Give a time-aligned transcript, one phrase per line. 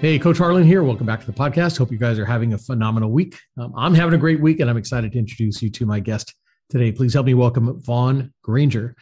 [0.00, 0.82] Hey, Coach Harlan here.
[0.82, 1.76] Welcome back to the podcast.
[1.76, 3.38] Hope you guys are having a phenomenal week.
[3.58, 6.34] Um, I'm having a great week, and I'm excited to introduce you to my guest
[6.70, 6.90] today.
[6.90, 8.96] Please help me welcome Vaughn Granger.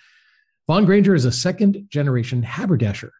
[0.66, 3.12] Vaughn Granger is a second generation haberdasher,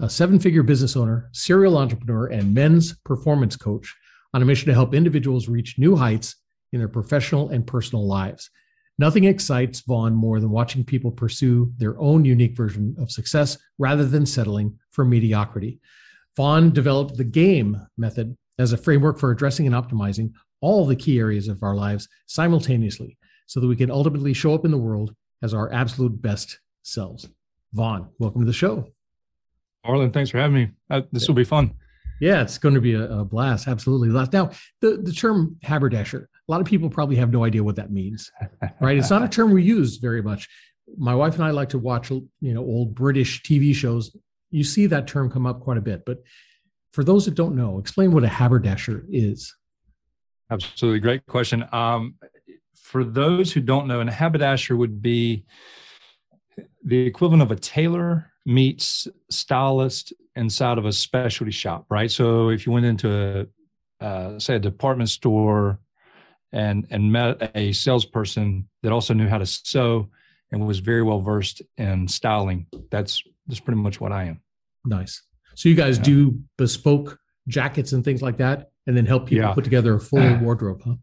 [0.00, 3.92] a seven figure business owner, serial entrepreneur, and men's performance coach
[4.32, 6.36] on a mission to help individuals reach new heights
[6.72, 8.48] in their professional and personal lives.
[8.96, 14.04] Nothing excites Vaughn more than watching people pursue their own unique version of success rather
[14.04, 15.80] than settling for mediocrity.
[16.36, 21.18] Vaughn developed the GAME method as a framework for addressing and optimizing all the key
[21.18, 23.16] areas of our lives simultaneously
[23.46, 27.28] so that we can ultimately show up in the world as our absolute best selves.
[27.72, 28.88] Vaughn, welcome to the show.
[29.84, 30.70] Harlan, thanks for having me.
[30.90, 31.74] Uh, this will be fun.
[32.20, 33.68] Yeah, it's going to be a, a, blast.
[33.68, 34.08] Absolutely.
[34.08, 37.90] Now, the, the term haberdasher, a lot of people probably have no idea what that
[37.90, 38.30] means,
[38.80, 38.96] right?
[38.96, 40.48] it's not a term we use very much.
[40.96, 44.16] My wife and I like to watch, you know, old British TV shows
[44.54, 46.04] you see that term come up quite a bit.
[46.06, 46.22] But
[46.92, 49.52] for those that don't know, explain what a haberdasher is.
[50.48, 51.00] Absolutely.
[51.00, 51.64] Great question.
[51.72, 52.14] Um,
[52.76, 55.44] for those who don't know, a haberdasher would be
[56.84, 62.10] the equivalent of a tailor meets stylist inside of a specialty shop, right?
[62.10, 63.48] So if you went into
[64.00, 65.80] a, uh, say a department store
[66.52, 70.10] and and met a salesperson that also knew how to sew
[70.52, 74.40] and was very well versed in styling, that's that's pretty much what I am.
[74.84, 75.22] Nice.
[75.54, 76.04] So you guys yeah.
[76.04, 79.54] do bespoke jackets and things like that, and then help people yeah.
[79.54, 80.94] put together a full wardrobe, huh?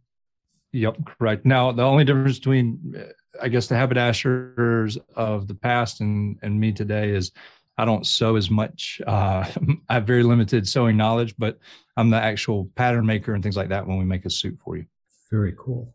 [0.73, 1.45] Yep, correct.
[1.45, 2.95] Now the only difference between,
[3.42, 7.31] I guess, the haberdashers of the past and and me today is,
[7.78, 9.02] I don't sew as much.
[9.05, 9.45] Uh,
[9.89, 11.60] I have very limited sewing knowledge, but
[11.98, 14.77] I'm the actual pattern maker and things like that when we make a suit for
[14.77, 14.86] you.
[15.30, 15.94] Very cool.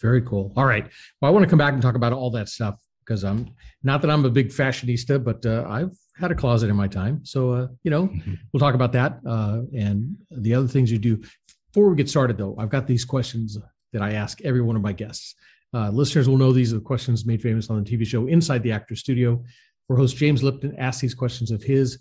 [0.00, 0.52] Very cool.
[0.56, 0.88] All right.
[1.20, 3.50] Well, I want to come back and talk about all that stuff because I'm
[3.82, 7.24] not that I'm a big fashionista, but uh, I've had a closet in my time.
[7.24, 8.34] So, uh, you know, mm-hmm.
[8.52, 11.22] we'll talk about that uh, and the other things you do.
[11.72, 13.58] Before we get started, though, I've got these questions
[13.92, 15.34] that I ask every one of my guests.
[15.74, 18.62] Uh, listeners will know these are the questions made famous on the TV show Inside
[18.62, 19.42] the Actor Studio,
[19.86, 21.98] where host James Lipton asks these questions of his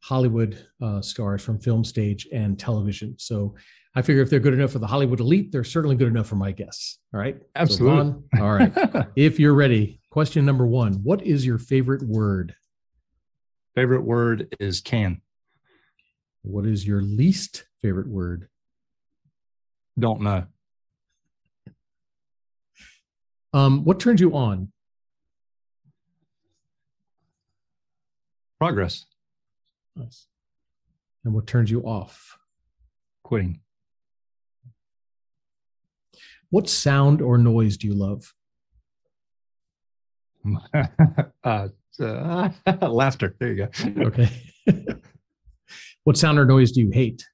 [0.00, 3.16] Hollywood uh, stars from film, stage, and television.
[3.18, 3.56] So
[3.98, 6.36] I figure if they're good enough for the Hollywood elite, they're certainly good enough for
[6.36, 7.00] my guests.
[7.12, 7.36] All right.
[7.56, 8.14] Absolutely.
[8.36, 8.72] So all right.
[9.16, 12.54] if you're ready, question number one What is your favorite word?
[13.74, 15.20] Favorite word is can.
[16.42, 18.48] What is your least favorite word?
[19.98, 20.46] Don't know.
[23.52, 24.70] Um, what turns you on?
[28.60, 29.06] Progress.
[29.96, 30.28] Nice.
[31.24, 32.38] And what turns you off?
[33.24, 33.58] Quitting.
[36.50, 38.34] What sound or noise do you love?
[41.44, 41.68] uh,
[42.00, 42.48] uh,
[42.82, 43.36] laughter.
[43.38, 44.02] There you go.
[44.06, 44.30] okay.
[46.04, 47.26] what sound or noise do you hate?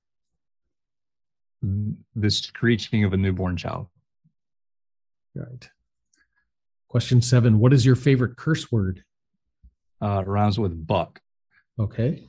[1.62, 3.86] The screeching of a newborn child.
[5.34, 5.68] Right.
[6.88, 7.58] Question seven.
[7.58, 9.02] What is your favorite curse word?
[10.00, 11.20] Uh, rhymes with buck.
[11.78, 12.28] Okay.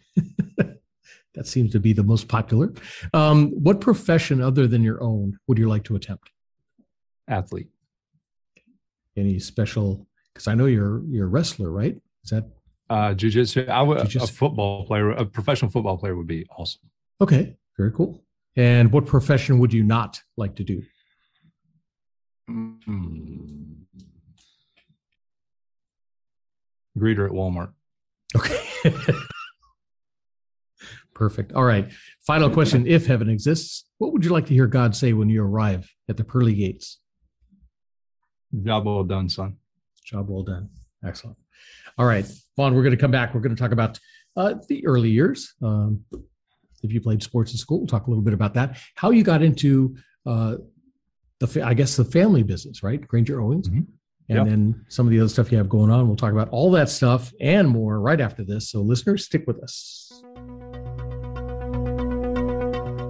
[1.36, 2.74] that seems to be the most popular.
[3.14, 6.32] Um, what profession other than your own would you like to attempt?
[7.28, 7.70] Athlete.
[9.18, 10.08] Any special?
[10.34, 11.96] Because I know you're you're a wrestler, right?
[12.24, 12.46] Is that
[12.90, 13.70] uh, jujitsu?
[13.70, 14.24] I would jiu-jitsu.
[14.24, 16.82] a football player, a professional football player would be awesome.
[17.22, 18.24] Okay, very cool.
[18.56, 20.82] And what profession would you not like to do?
[22.50, 23.74] Mm-hmm.
[26.98, 27.74] Greeter at Walmart.
[28.36, 28.62] Okay.
[31.14, 31.54] Perfect.
[31.54, 31.92] All right.
[32.28, 32.86] Final question.
[32.88, 36.18] If heaven exists, what would you like to hear God say when you arrive at
[36.18, 37.00] the pearly gates?
[38.64, 39.58] Job well done, son.
[40.04, 40.70] Job well done.
[41.04, 41.38] Excellent.
[41.98, 42.26] All right,
[42.58, 43.34] Vaughn, we're going to come back.
[43.34, 44.00] We're going to talk about
[44.36, 45.54] uh, the early years.
[45.62, 46.04] Um,
[46.84, 48.78] if you played sports in school, we'll talk a little bit about that.
[48.96, 50.58] How you got into uh,
[51.40, 53.06] the, I guess, the family business, right?
[53.06, 53.70] Granger Owings.
[53.70, 53.82] Mm-hmm.
[54.28, 54.48] And yep.
[54.48, 56.08] then some of the other stuff you have going on.
[56.08, 58.72] We'll talk about all that stuff and more right after this.
[58.72, 60.24] So, listeners, stick with us.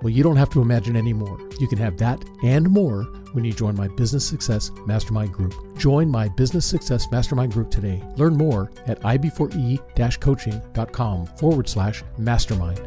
[0.00, 1.40] Well, you don't have to imagine anymore.
[1.58, 3.02] You can have that and more
[3.32, 5.54] when you join my Business Success Mastermind Group.
[5.76, 8.02] Join my Business Success Mastermind Group today.
[8.16, 12.78] Learn more at ib4e coaching.com forward slash mastermind.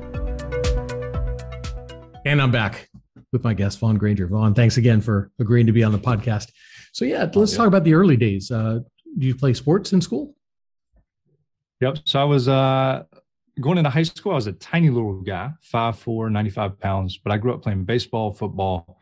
[2.25, 2.89] And I'm back
[3.33, 4.27] with my guest, Vaughn Granger.
[4.27, 6.51] Vaughn, thanks again for agreeing to be on the podcast.
[6.93, 8.51] So, yeah, let's talk about the early days.
[8.51, 8.79] Uh,
[9.17, 10.35] do you play sports in school?
[11.81, 11.99] Yep.
[12.05, 13.03] So I was uh,
[13.59, 17.37] going into high school, I was a tiny little guy, 5'4, 95 pounds, but I
[17.37, 18.99] grew up playing baseball, football,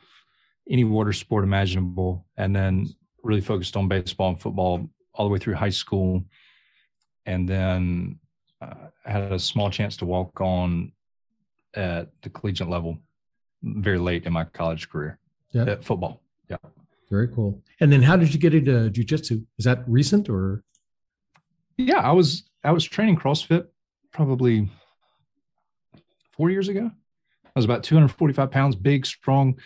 [0.69, 2.87] any water sport imaginable, and then
[3.23, 6.23] really focused on baseball and football all the way through high school.
[7.25, 8.19] And then
[8.61, 8.73] uh,
[9.05, 10.91] had a small chance to walk on
[11.75, 12.97] at the collegiate level
[13.61, 15.19] very late in my college career
[15.51, 15.63] yeah.
[15.63, 16.21] at football.
[16.49, 16.57] Yeah.
[17.09, 17.61] Very cool.
[17.79, 19.43] And then how did you get into jujitsu?
[19.57, 20.63] Is that recent or?
[21.77, 23.67] Yeah, I was I was training CrossFit
[24.11, 24.69] probably
[26.33, 26.89] four years ago.
[27.45, 29.57] I was about 245 pounds, big, strong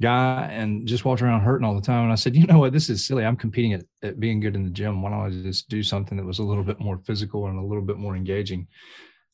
[0.00, 2.04] guy, and just walked around hurting all the time.
[2.04, 2.72] And I said, you know what?
[2.72, 3.24] This is silly.
[3.24, 5.02] I'm competing at, at being good in the gym.
[5.02, 7.62] Why don't I just do something that was a little bit more physical and a
[7.62, 8.68] little bit more engaging?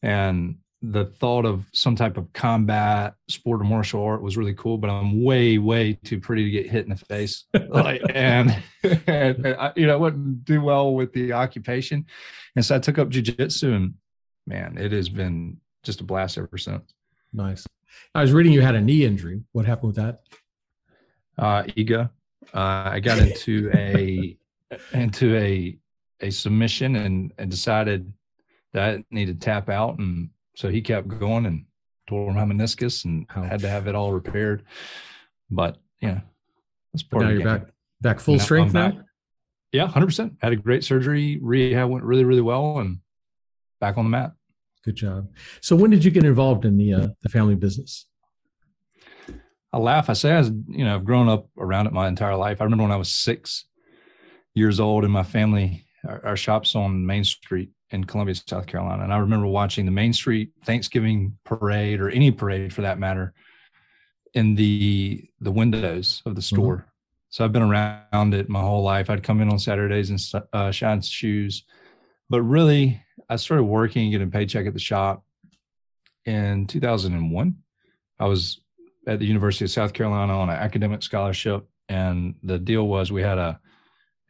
[0.02, 4.76] And the thought of some type of combat sport or martial art was really cool,
[4.76, 7.44] but I'm way, way too pretty to get hit in the face.
[7.68, 12.04] like, and, and, and I, you know, I wouldn't do well with the occupation.
[12.56, 13.94] And so I took up jujitsu and
[14.46, 16.94] man, it has been just a blast ever since.
[17.32, 17.66] Nice.
[18.14, 19.42] I was reading you had a knee injury.
[19.52, 20.22] What happened with that?
[21.38, 22.10] Uh, Iga.
[22.52, 24.36] Uh, I got into a
[24.92, 25.76] into a
[26.20, 28.12] a submission and, and decided
[28.72, 31.64] that I needed to tap out, and so he kept going and
[32.06, 33.50] tore my meniscus and Ouch.
[33.50, 34.64] had to have it all repaired.
[35.50, 36.20] But yeah,
[36.92, 37.22] that's part.
[37.22, 37.68] But now you're back
[38.00, 39.00] back full now strength now.
[39.72, 40.34] Yeah, hundred percent.
[40.40, 41.38] Had a great surgery.
[41.42, 42.98] Rehab went really really well, and
[43.84, 44.32] back on the map.
[44.82, 45.28] Good job.
[45.60, 48.06] So when did you get involved in the uh, the family business?
[49.72, 50.08] I laugh.
[50.08, 52.60] I say I was, you know, I've grown up around it my entire life.
[52.60, 53.66] I remember when I was six
[54.54, 59.02] years old and my family, our, our shop's on Main Street in Columbia, South Carolina.
[59.02, 63.34] And I remember watching the Main Street Thanksgiving parade or any parade for that matter
[64.32, 66.56] in the the windows of the mm-hmm.
[66.56, 66.76] store.
[66.76, 66.88] Mm-hmm.
[67.30, 69.10] So I've been around it my whole life.
[69.10, 71.64] I'd come in on Saturdays and uh, shine shoes,
[72.30, 75.24] but really I started working, getting a paycheck at the shop
[76.24, 77.56] in 2001.
[78.18, 78.60] I was
[79.06, 83.22] at the University of South Carolina on an academic scholarship, and the deal was we
[83.22, 83.60] had a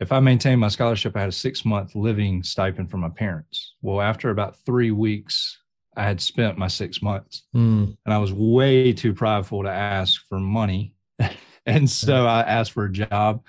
[0.01, 3.75] if I maintained my scholarship, I had a six month living stipend from my parents.
[3.81, 5.57] Well, after about three weeks,
[5.97, 7.97] I had spent my six months, mm.
[8.05, 10.95] and I was way too prideful to ask for money,
[11.67, 13.45] and so I asked for a job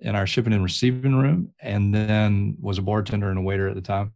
[0.00, 3.74] in our shipping and receiving room, and then was a bartender and a waiter at
[3.74, 4.12] the time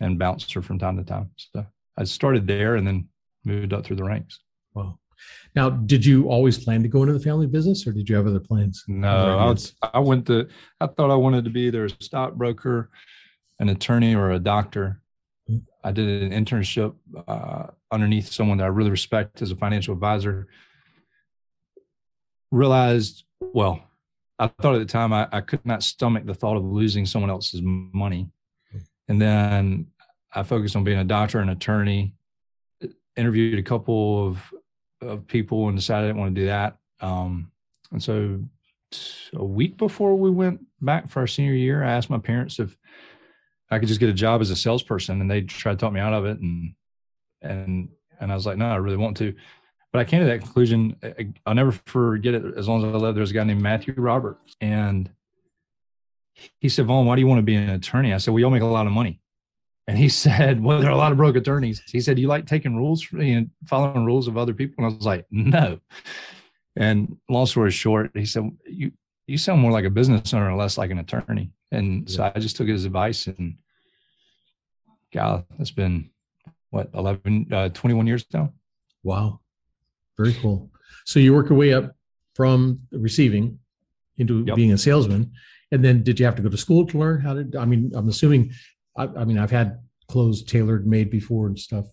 [0.00, 1.30] and bounced her from time to time.
[1.36, 3.08] So I started there and then
[3.44, 4.40] moved up through the ranks.
[4.74, 4.98] Wow.
[5.54, 8.26] Now, did you always plan to go into the family business or did you have
[8.26, 8.84] other plans?
[8.86, 10.48] No, I, was, I went to,
[10.80, 12.90] I thought I wanted to be either a stockbroker,
[13.58, 15.00] an attorney, or a doctor.
[15.50, 15.64] Mm-hmm.
[15.82, 16.94] I did an internship
[17.26, 20.46] uh, underneath someone that I really respect as a financial advisor.
[22.50, 23.82] Realized, well,
[24.38, 27.30] I thought at the time I, I could not stomach the thought of losing someone
[27.30, 28.30] else's money.
[29.08, 29.86] And then
[30.32, 32.14] I focused on being a doctor and attorney,
[33.16, 34.54] interviewed a couple of,
[35.00, 36.76] of people and decided I didn't want to do that.
[37.00, 37.50] Um,
[37.90, 38.40] and so
[39.34, 42.76] a week before we went back for our senior year, I asked my parents if
[43.70, 46.00] I could just get a job as a salesperson and they tried to talk me
[46.00, 46.38] out of it.
[46.38, 46.74] And,
[47.42, 47.88] and,
[48.20, 49.34] and I was like, no, I really want to.
[49.92, 50.96] But I came to that conclusion.
[51.46, 53.14] I'll never forget it as long as I live.
[53.14, 55.10] There's a guy named Matthew Roberts and
[56.58, 58.12] he said, Vaughn, why do you want to be an attorney?
[58.12, 59.20] I said, we all make a lot of money.
[59.86, 61.82] And he said, well, there are a lot of broke attorneys.
[61.86, 64.84] He said, you like taking rules, know, following rules of other people?
[64.84, 65.80] And I was like, no.
[66.76, 68.92] And long story short, he said, you,
[69.26, 71.50] you sound more like a business owner and less like an attorney.
[71.72, 72.16] And yeah.
[72.16, 73.56] so I just took his advice and
[75.12, 76.10] God, that's been
[76.70, 78.52] what, 11, uh, 21 years now.
[79.02, 79.40] Wow.
[80.16, 80.70] Very cool.
[81.04, 81.94] So you work your way up
[82.34, 83.58] from receiving
[84.18, 84.56] into yep.
[84.56, 85.32] being a salesman
[85.72, 87.50] and then did you have to go to school to learn how to?
[87.58, 88.52] I mean, I'm assuming.
[88.96, 91.86] I, I mean, I've had clothes tailored made before and stuff.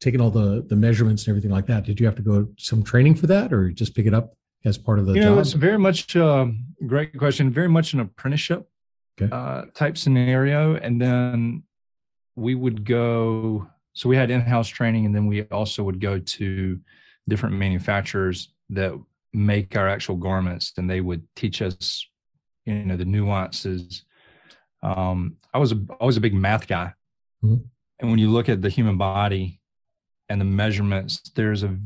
[0.00, 1.84] Taking all the the measurements and everything like that.
[1.84, 4.34] Did you have to go some training for that, or just pick it up
[4.64, 5.34] as part of the you job?
[5.34, 7.50] Know, it's very much um, great question.
[7.50, 8.66] Very much an apprenticeship.
[9.20, 9.34] okay.
[9.34, 10.76] uh, type scenario.
[10.76, 11.62] And then
[12.36, 16.18] we would go, so we had in house training, and then we also would go
[16.18, 16.80] to
[17.28, 18.98] different manufacturers that
[19.32, 22.06] make our actual garments, and they would teach us,
[22.70, 24.04] you know, the nuances.
[24.82, 26.92] Um, I was a, I was a big math guy.
[27.44, 27.62] Mm-hmm.
[28.00, 29.60] And when you look at the human body
[30.28, 31.76] and the measurements, there's a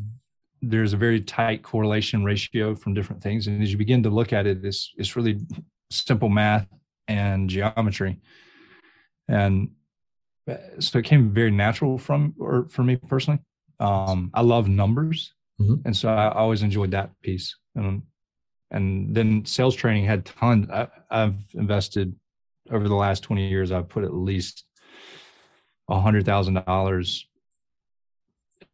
[0.62, 3.46] there's a very tight correlation ratio from different things.
[3.46, 5.40] And as you begin to look at it, it's it's really
[5.90, 6.66] simple math
[7.08, 8.20] and geometry.
[9.28, 9.70] And
[10.50, 13.40] uh, so it came very natural from or for me personally.
[13.80, 15.32] Um, I love numbers.
[15.60, 15.74] Mm-hmm.
[15.84, 17.56] And so I always enjoyed that piece.
[17.74, 18.02] And
[18.74, 20.68] and then sales training had tons.
[20.70, 22.14] I, I've invested
[22.70, 24.64] over the last 20 years, I've put at least
[25.88, 27.26] a hundred thousand dollars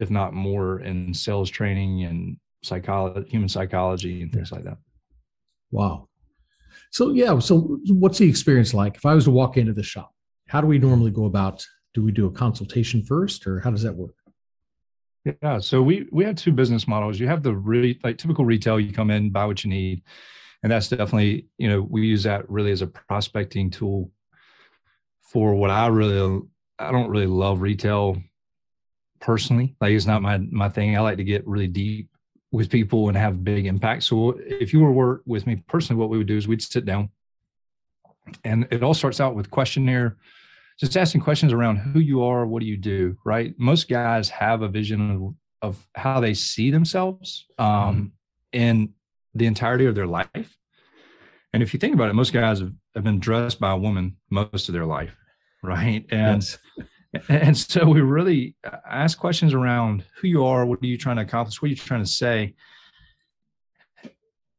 [0.00, 4.78] if not more, in sales training and psychology, human psychology, and things like that.
[5.70, 6.08] Wow.
[6.90, 8.96] So yeah, so what's the experience like?
[8.96, 10.12] If I was to walk into the shop,
[10.48, 11.64] how do we normally go about?
[11.92, 14.14] Do we do a consultation first, or how does that work?
[15.24, 17.20] Yeah, so we we have two business models.
[17.20, 18.80] You have the really like typical retail.
[18.80, 20.02] You come in, buy what you need,
[20.62, 24.10] and that's definitely you know we use that really as a prospecting tool
[25.20, 26.40] for what I really
[26.78, 28.16] I don't really love retail
[29.20, 29.76] personally.
[29.80, 30.96] Like it's not my my thing.
[30.96, 32.08] I like to get really deep
[32.50, 34.02] with people and have big impact.
[34.04, 36.86] So if you were work with me personally, what we would do is we'd sit
[36.86, 37.10] down,
[38.42, 40.16] and it all starts out with questionnaire,
[40.80, 43.54] just asking questions around who you are, what do you do, right?
[43.58, 48.04] Most guys have a vision of, of how they see themselves um, mm-hmm.
[48.52, 48.94] in
[49.34, 50.56] the entirety of their life.
[51.52, 54.16] And if you think about it, most guys have, have been dressed by a woman
[54.30, 55.14] most of their life,
[55.62, 56.06] right?
[56.10, 56.58] And yes.
[57.28, 58.54] And so we really
[58.88, 61.76] ask questions around who you are, what are you trying to accomplish, what are you
[61.76, 62.54] trying to say.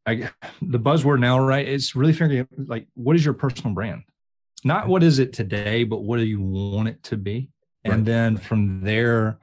[0.06, 0.30] I,
[0.62, 1.66] the buzzword now, right?
[1.66, 4.04] It's really figuring out like what is your personal brand,
[4.64, 7.50] not what is it today, but what do you want it to be,
[7.86, 7.94] right.
[7.94, 9.40] and then from there,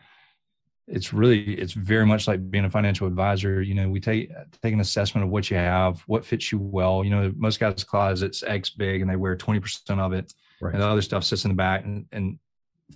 [0.86, 3.60] it's really it's very much like being a financial advisor.
[3.60, 4.30] You know, we take
[4.62, 7.04] take an assessment of what you have, what fits you well.
[7.04, 10.72] You know, most guys' closets X big, and they wear twenty percent of it, right.
[10.72, 12.38] and the other stuff sits in the back, and and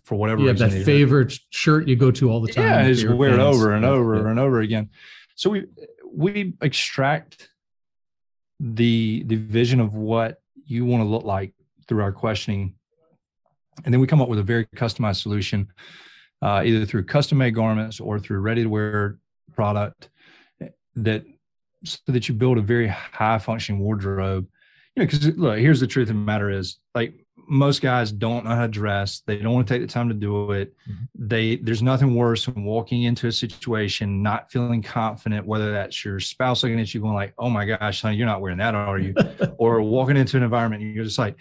[0.05, 2.87] for whatever you have that favorite shirt you go to all the time.
[2.87, 4.31] Yeah, just wear it over and over yeah.
[4.31, 4.91] and over again.
[5.35, 5.67] So we
[6.11, 7.49] we extract
[8.61, 11.53] the the vision of what you want to look like
[11.93, 12.75] through our questioning,
[13.85, 15.69] and then we come up with a very customized solution,
[16.41, 19.19] uh, either through custom made garments or through ready to wear
[19.55, 20.09] product
[20.97, 21.23] that
[21.85, 24.47] so that you build a very high functioning wardrobe.
[24.97, 27.13] You know, because look, here's the truth of the matter is like
[27.47, 29.23] most guys don't know how to dress.
[29.27, 30.75] They don't want to take the time to do it.
[30.89, 31.27] Mm-hmm.
[31.29, 36.21] They there's nothing worse than walking into a situation not feeling confident, whether that's your
[36.21, 38.99] spouse looking at you going like, "Oh my gosh, honey, you're not wearing that, are
[38.99, 39.15] you?"
[39.59, 41.37] or walking into an environment and you're just like,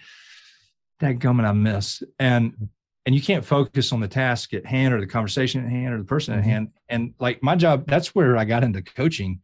[1.02, 2.70] "That gumming I miss," and
[3.06, 5.98] and you can't focus on the task at hand or the conversation at hand or
[5.98, 6.44] the person mm-hmm.
[6.44, 6.70] at hand.
[6.88, 9.42] And like my job, that's where I got into coaching,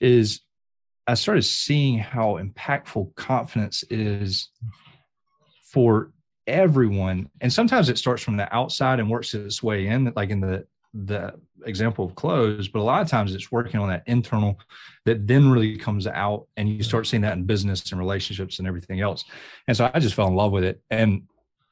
[0.00, 0.40] is
[1.06, 4.50] I started seeing how impactful confidence is
[5.64, 6.12] for
[6.46, 10.40] everyone and sometimes it starts from the outside and works its way in like in
[10.40, 11.32] the the
[11.66, 14.58] example of clothes but a lot of times it's working on that internal
[15.04, 18.68] that then really comes out and you start seeing that in business and relationships and
[18.68, 19.24] everything else.
[19.66, 20.80] And so i just fell in love with it.
[20.90, 21.22] And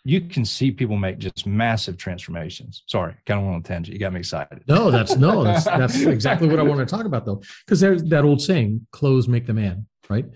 [0.04, 2.85] you can see people make just massive transformations.
[2.87, 3.92] Sorry kind of went on a tangent.
[3.92, 4.62] You got me excited.
[4.66, 8.02] No that's no that's, that's exactly what i want to talk about though because there's
[8.04, 10.26] that old saying clothes make the man right?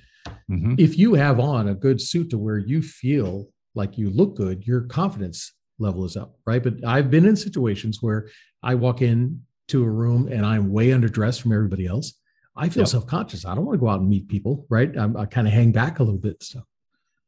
[0.49, 0.75] Mm-hmm.
[0.78, 4.66] if you have on a good suit to where you feel like you look good,
[4.66, 6.62] your confidence level is up, right?
[6.62, 8.28] But I've been in situations where
[8.62, 12.14] I walk in to a room and I'm way underdressed from everybody else.
[12.56, 12.88] I feel yep.
[12.88, 13.44] self-conscious.
[13.44, 14.96] I don't want to go out and meet people, right?
[14.96, 16.42] I'm, i kind of hang back a little bit.
[16.42, 16.62] So,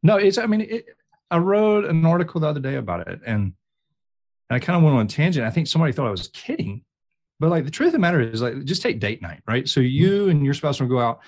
[0.02, 0.36] no, it's.
[0.36, 0.84] I mean, it,
[1.30, 3.54] I wrote an article the other day about it, and,
[4.50, 5.46] and I kind of went on a tangent.
[5.46, 6.84] I think somebody thought I was kidding,
[7.40, 9.66] but like the truth of the matter is, like, just take date night, right?
[9.66, 9.88] So mm-hmm.
[9.88, 11.20] you and your spouse will go out,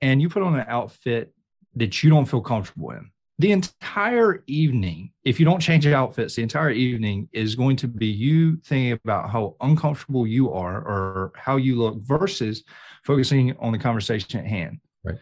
[0.00, 1.32] and you put on an outfit
[1.76, 3.08] that you don't feel comfortable in
[3.38, 7.86] the entire evening, if you don't change your outfits, the entire evening is going to
[7.86, 12.64] be you thinking about how uncomfortable you are or how you look versus
[13.04, 14.80] focusing on the conversation at hand.
[15.04, 15.18] Right.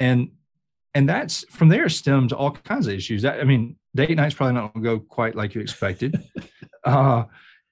[0.00, 0.30] And
[0.96, 3.22] and that's from there stems all kinds of issues.
[3.22, 6.20] That, I mean, date night's probably not going to go quite like you expected.
[6.84, 7.24] uh,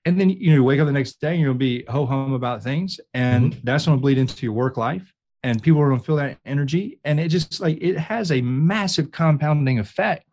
[0.04, 2.62] and then you know, wake up the next day and you'll be ho hum about
[2.62, 3.60] things, and mm-hmm.
[3.64, 5.12] that's going to bleed into your work life
[5.42, 8.40] and people are going to feel that energy and it just like it has a
[8.40, 10.26] massive compounding effect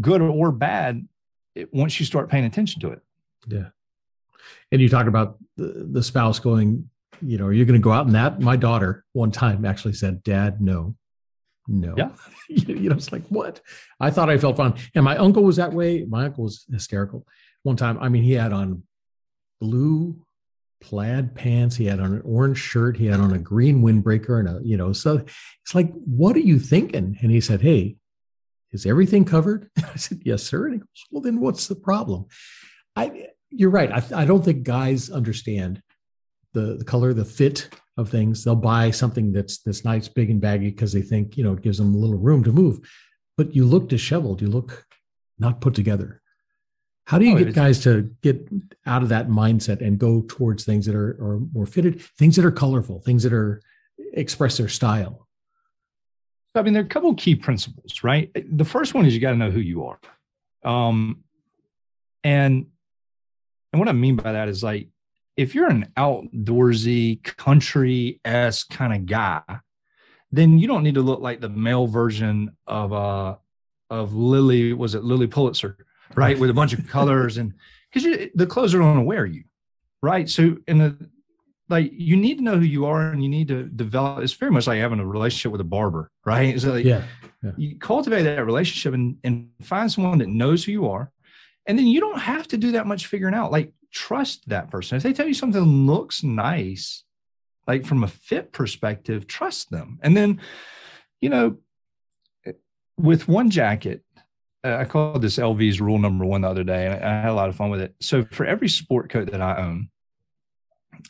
[0.00, 1.06] good or bad
[1.54, 3.00] it, once you start paying attention to it
[3.48, 3.68] yeah
[4.72, 6.88] and you talk about the, the spouse going
[7.20, 9.94] you know are you going to go out and that my daughter one time actually
[9.94, 10.94] said dad no
[11.70, 11.94] no.
[11.96, 12.10] Yeah.
[12.48, 13.60] you know, it's like, what?
[14.00, 14.74] I thought I felt fine.
[14.94, 16.04] And my uncle was that way.
[16.04, 17.26] My uncle was hysterical.
[17.62, 18.82] One time, I mean, he had on
[19.60, 20.20] blue
[20.80, 21.76] plaid pants.
[21.76, 22.96] He had on an orange shirt.
[22.96, 25.24] He had on a green windbreaker and a, you know, so
[25.62, 27.18] it's like, what are you thinking?
[27.20, 27.96] And he said, Hey,
[28.72, 29.68] is everything covered?
[29.78, 30.66] I said, Yes, sir.
[30.66, 32.26] And he goes, Well, then what's the problem?
[32.96, 33.90] I, you're right.
[33.92, 35.82] I, I don't think guys understand
[36.52, 38.44] the, the color, the fit of things.
[38.44, 41.62] They'll buy something that's that's nice, big and baggy because they think you know it
[41.62, 42.80] gives them a little room to move.
[43.36, 44.40] But you look disheveled.
[44.40, 44.86] You look
[45.38, 46.19] not put together.
[47.10, 48.48] How do you oh, get guys to get
[48.86, 52.44] out of that mindset and go towards things that are, are more fitted, things that
[52.44, 53.60] are colorful, things that are
[54.12, 55.26] express their style?
[56.54, 58.30] I mean, there are a couple key principles, right?
[58.56, 59.98] The first one is you got to know who you are.
[60.62, 61.24] Um,
[62.22, 62.66] and
[63.72, 64.86] and what I mean by that is like
[65.36, 69.42] if you're an outdoorsy, country esque kind of guy,
[70.30, 73.34] then you don't need to look like the male version of uh
[73.90, 74.74] of Lilly.
[74.74, 75.76] Was it Lilly Pulitzer?
[76.14, 77.54] Right, with a bunch of colors and
[77.92, 79.44] because the clothes are going to wear you,
[80.02, 80.28] right?
[80.28, 81.10] So in the
[81.68, 84.50] like you need to know who you are and you need to develop it's very
[84.50, 87.04] much like having a relationship with a barber right so like, yeah,
[87.44, 91.12] yeah, you cultivate that relationship and, and find someone that knows who you are
[91.66, 94.96] and then you don't have to do that much figuring out like trust that person.
[94.96, 97.04] If they tell you something looks nice,
[97.66, 99.98] like from a fit perspective, trust them.
[100.02, 100.40] And then,
[101.20, 101.58] you know,
[102.96, 104.02] with one jacket,
[104.62, 107.34] Uh, I called this LV's rule number one the other day, and I had a
[107.34, 107.94] lot of fun with it.
[108.00, 109.88] So for every sport coat that I own,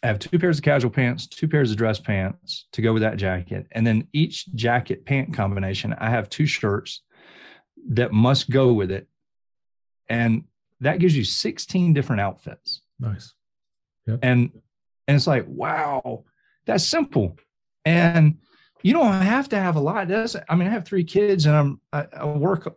[0.03, 3.03] I have two pairs of casual pants, two pairs of dress pants to go with
[3.03, 3.67] that jacket.
[3.73, 7.03] And then each jacket pant combination, I have two shirts
[7.89, 9.09] that must go with it.
[10.09, 10.45] And
[10.81, 12.83] that gives you 16 different outfits.
[12.99, 13.35] Nice.
[14.07, 14.21] Yep.
[14.23, 14.51] And
[15.07, 16.25] and it's like, wow,
[16.67, 17.37] that's simple.
[17.85, 18.39] And
[18.83, 20.09] you don't have to have a lot.
[20.09, 22.73] Does I mean, I have three kids and I'm I, I work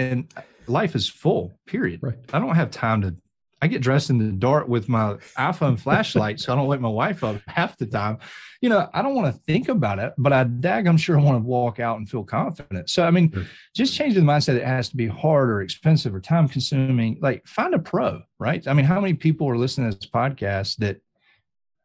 [0.00, 0.34] and
[0.66, 2.00] life is full, period.
[2.02, 2.18] Right.
[2.32, 3.16] I don't have time to
[3.62, 6.88] I get dressed in the dark with my iPhone flashlight, so I don't wake my
[6.88, 8.18] wife up half the time.
[8.62, 11.22] You know, I don't want to think about it, but I dag, I'm sure I
[11.22, 12.88] want to walk out and feel confident.
[12.88, 13.44] So, I mean, sure.
[13.74, 14.56] just changing the mindset.
[14.56, 17.18] It has to be hard or expensive or time consuming.
[17.20, 18.66] Like, find a pro, right?
[18.66, 21.00] I mean, how many people are listening to this podcast that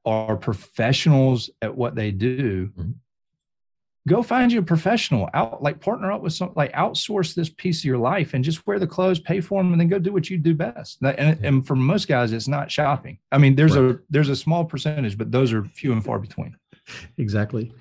[0.06, 2.68] are professionals at what they do?
[2.68, 2.92] Mm-hmm
[4.08, 7.80] go find you a professional out like partner up with some like outsource this piece
[7.80, 10.14] of your life and just wear the clothes pay for them and then go do
[10.14, 11.00] what you do best.
[11.02, 11.48] And, yeah.
[11.48, 13.18] and for most guys it's not shopping.
[13.32, 13.96] I mean there's right.
[13.96, 16.56] a there's a small percentage but those are few and far between.
[17.18, 17.74] Exactly.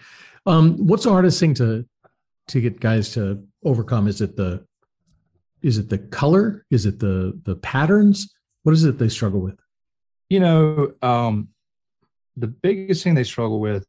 [0.47, 1.87] Um, what's the hardest thing to
[2.49, 4.09] to get guys to overcome?
[4.09, 4.65] Is it the
[5.63, 6.65] is it the color?
[6.71, 8.35] Is it the the patterns?
[8.63, 9.59] What is it they struggle with?
[10.31, 11.49] You know um
[12.37, 13.87] the biggest thing they struggle with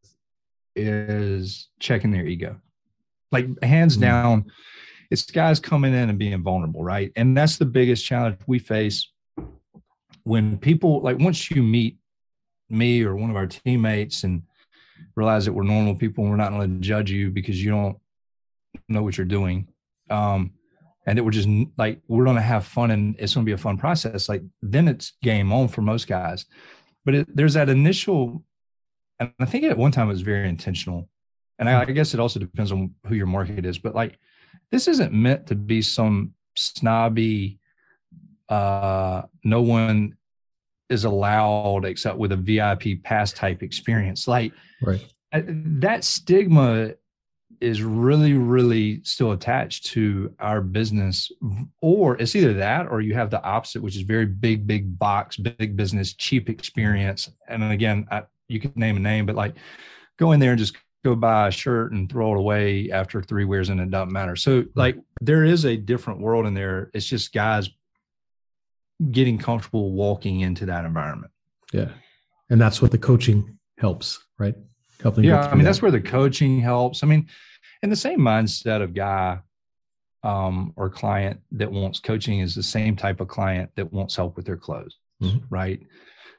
[0.76, 2.60] is checking their ego.
[3.32, 4.02] Like hands mm-hmm.
[4.02, 4.46] down,
[5.12, 7.12] it's guys coming in and being vulnerable, right?
[7.16, 9.12] And that's the biggest challenge we face
[10.24, 11.98] when people like once you meet
[12.70, 14.44] me or one of our teammates and
[15.16, 17.98] realize that we're normal people and we're not going to judge you because you don't
[18.90, 19.68] know what you're doing.
[20.10, 20.52] Um,
[21.06, 23.54] and that we're just like we're going to have fun and it's going to be
[23.54, 26.46] a fun process like then it's game on for most guys
[27.06, 28.44] but it, there's that initial
[29.20, 31.10] and I think at one time it was very intentional.
[31.58, 34.20] And I, I guess it also depends on who your market is, but like
[34.72, 37.60] this isn't meant to be some snobby,
[38.50, 40.18] uh, no one
[40.90, 44.28] is allowed except with a VIP pass type experience.
[44.28, 44.52] Like
[44.82, 45.02] right.
[45.32, 46.94] that stigma
[47.62, 51.32] is really, really still attached to our business.
[51.82, 55.38] Or it's either that or you have the opposite, which is very big, big box,
[55.38, 57.32] big business, cheap experience.
[57.48, 59.56] And again, I, you can name a name, but like
[60.18, 63.46] go in there and just go buy a shirt and throw it away after three
[63.46, 64.36] wears and it doesn't matter.
[64.36, 64.70] So hmm.
[64.76, 66.90] like there is a different world in there.
[66.94, 67.70] It's just guys
[69.12, 71.32] getting comfortable walking into that environment.
[71.74, 71.90] Yeah.
[72.50, 74.56] And that's what the coaching helps, right?
[75.02, 75.24] Helping.
[75.24, 75.42] Yeah.
[75.42, 75.66] I mean, that.
[75.66, 77.04] that's where the coaching helps.
[77.04, 77.28] I mean,
[77.82, 79.40] and the same mindset of guy
[80.24, 84.36] um, or client that wants coaching is the same type of client that wants help
[84.36, 85.38] with their clothes, mm-hmm.
[85.50, 85.82] right?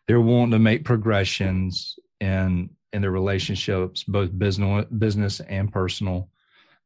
[0.06, 6.30] They're wanting to make progressions in in their relationships, both business business and personal.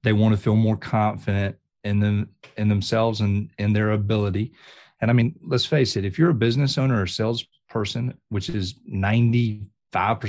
[0.03, 4.53] They want to feel more confident in them in themselves and in their ability.
[5.01, 8.75] And I mean, let's face it, if you're a business owner or salesperson, which is
[8.93, 9.67] 95%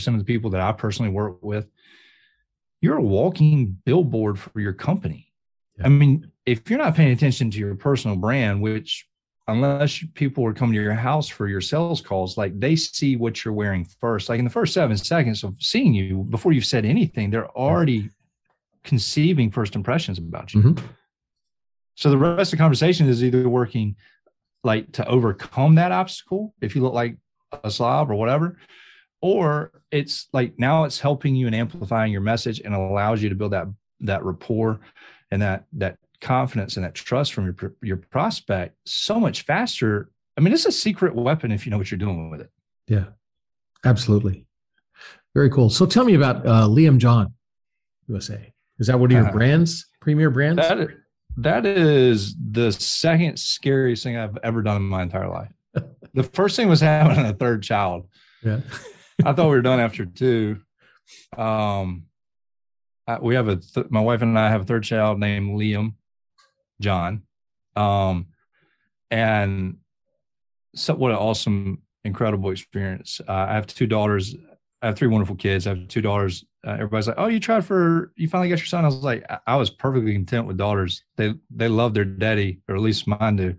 [0.08, 1.68] of the people that I personally work with,
[2.80, 5.32] you're a walking billboard for your company.
[5.78, 5.88] Yeah.
[5.88, 9.08] I mean, if you're not paying attention to your personal brand, which
[9.52, 13.44] unless people are coming to your house for your sales calls, like they see what
[13.44, 14.30] you're wearing first.
[14.30, 18.10] Like in the first seven seconds of seeing you before you've said anything, they're already
[18.84, 20.62] conceiving first impressions about you.
[20.62, 20.84] Mhm.
[21.96, 23.96] So the rest of the conversation is either working
[24.64, 27.18] like to overcome that obstacle if you look like
[27.64, 28.58] a slob or whatever,
[29.22, 33.36] or it's like now it's helping you and amplifying your message and allows you to
[33.36, 33.68] build that
[34.02, 34.80] that rapport
[35.32, 40.10] and that that confidence and that trust from your your prospect so much faster.
[40.38, 42.50] I mean, it's a secret weapon if you know what you're doing with it.
[42.88, 43.06] Yeah,
[43.84, 44.46] absolutely.
[45.36, 45.70] Very cool.
[45.70, 47.34] So tell me about uh, Liam John
[48.08, 48.54] USA.
[48.80, 50.58] Is that one of your Uh, brands, premier brands?
[50.62, 50.90] That
[51.38, 55.52] that is the second scariest thing I've ever done in my entire life.
[56.14, 58.08] the first thing was having a third child.
[58.44, 58.60] yeah.
[59.26, 60.60] I thought we were done after two.
[61.38, 62.06] Um,
[63.08, 65.94] I, we have a th- my wife and I have a third child named Liam
[66.82, 67.24] John,
[67.76, 68.28] um,
[69.10, 69.78] and
[70.76, 73.22] so what an awesome, incredible experience.
[73.28, 74.36] Uh, I have two daughters.
[74.82, 75.68] I have three wonderful kids.
[75.68, 76.44] I have two daughters.
[76.66, 79.24] Uh, everybody's like, "Oh, you tried for you finally got your son." I was like,
[79.30, 81.04] I, I was perfectly content with daughters.
[81.18, 83.56] They they love their daddy, or at least mine do.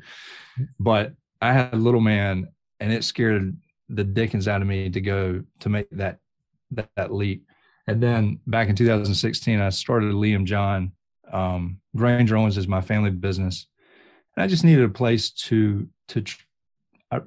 [0.79, 2.49] But I had a little man,
[2.81, 3.57] and it scared
[3.89, 6.19] the dickens out of me to go to make that
[6.73, 7.47] that, that leap.
[7.87, 10.93] And then back in 2016, I started Liam John.
[11.33, 13.67] Um, Granger Owings is my family business,
[14.37, 16.25] and I just needed a place to to.
[17.11, 17.21] I,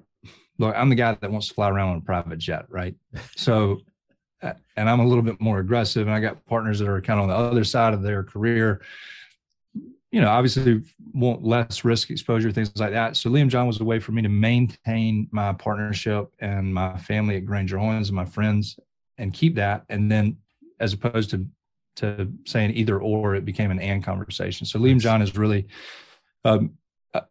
[0.57, 2.95] look, I'm the guy that wants to fly around on a private jet, right?
[3.35, 3.81] So,
[4.41, 7.19] uh, and I'm a little bit more aggressive, and I got partners that are kind
[7.19, 8.81] of on the other side of their career.
[10.11, 10.81] You know, obviously
[11.13, 13.17] want less risk exposure, things like that.
[13.17, 17.35] So Liam John was a way for me to maintain my partnership and my family
[17.35, 18.79] at Granger Owings and my friends
[19.17, 19.83] and keep that.
[19.89, 20.37] And then
[20.79, 21.45] as opposed to
[21.95, 24.65] to saying either or, it became an and conversation.
[24.65, 25.67] So Liam John is really
[26.43, 26.71] um,
[27.13, 27.23] a,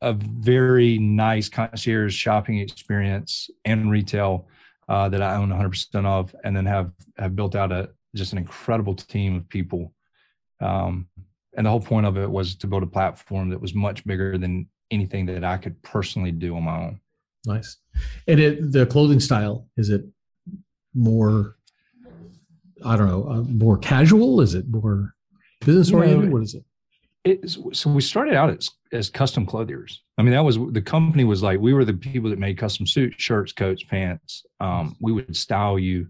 [0.00, 4.48] a very nice concierge shopping experience and retail
[4.88, 8.38] uh, that I own 100% of, and then have have built out a just an
[8.38, 9.92] incredible team of people.
[10.60, 11.08] Um,
[11.56, 14.38] and the whole point of it was to build a platform that was much bigger
[14.38, 17.00] than anything that I could personally do on my own.
[17.46, 17.76] Nice.
[18.26, 20.04] And it, the clothing style, is it
[20.94, 21.56] more,
[22.84, 24.40] I don't know, uh, more casual?
[24.40, 25.14] Is it more
[25.64, 26.24] business oriented?
[26.24, 26.64] You know, what is it?
[27.24, 30.02] It's, so we started out as, as custom clothiers.
[30.16, 32.86] I mean, that was the company was like we were the people that made custom
[32.86, 34.46] suits, shirts, coats, pants.
[34.60, 36.06] Um, we would style you,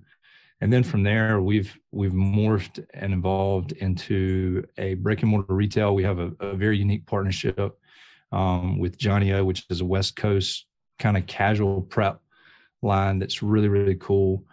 [0.61, 5.94] and then from there we've we've morphed and evolved into a brick and mortar retail.
[5.94, 7.79] We have a, a very unique partnership
[8.31, 10.66] um, with johnnie-O, which is a West Coast
[10.98, 12.20] kind of casual prep
[12.83, 14.44] line that's really really cool.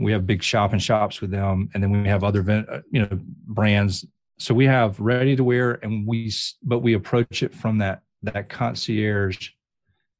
[0.00, 3.00] We have big shop and shops with them, and then we have other uh, you
[3.02, 3.08] know
[3.46, 4.04] brands.
[4.38, 6.32] So we have ready to wear and we
[6.62, 9.50] but we approach it from that that concierge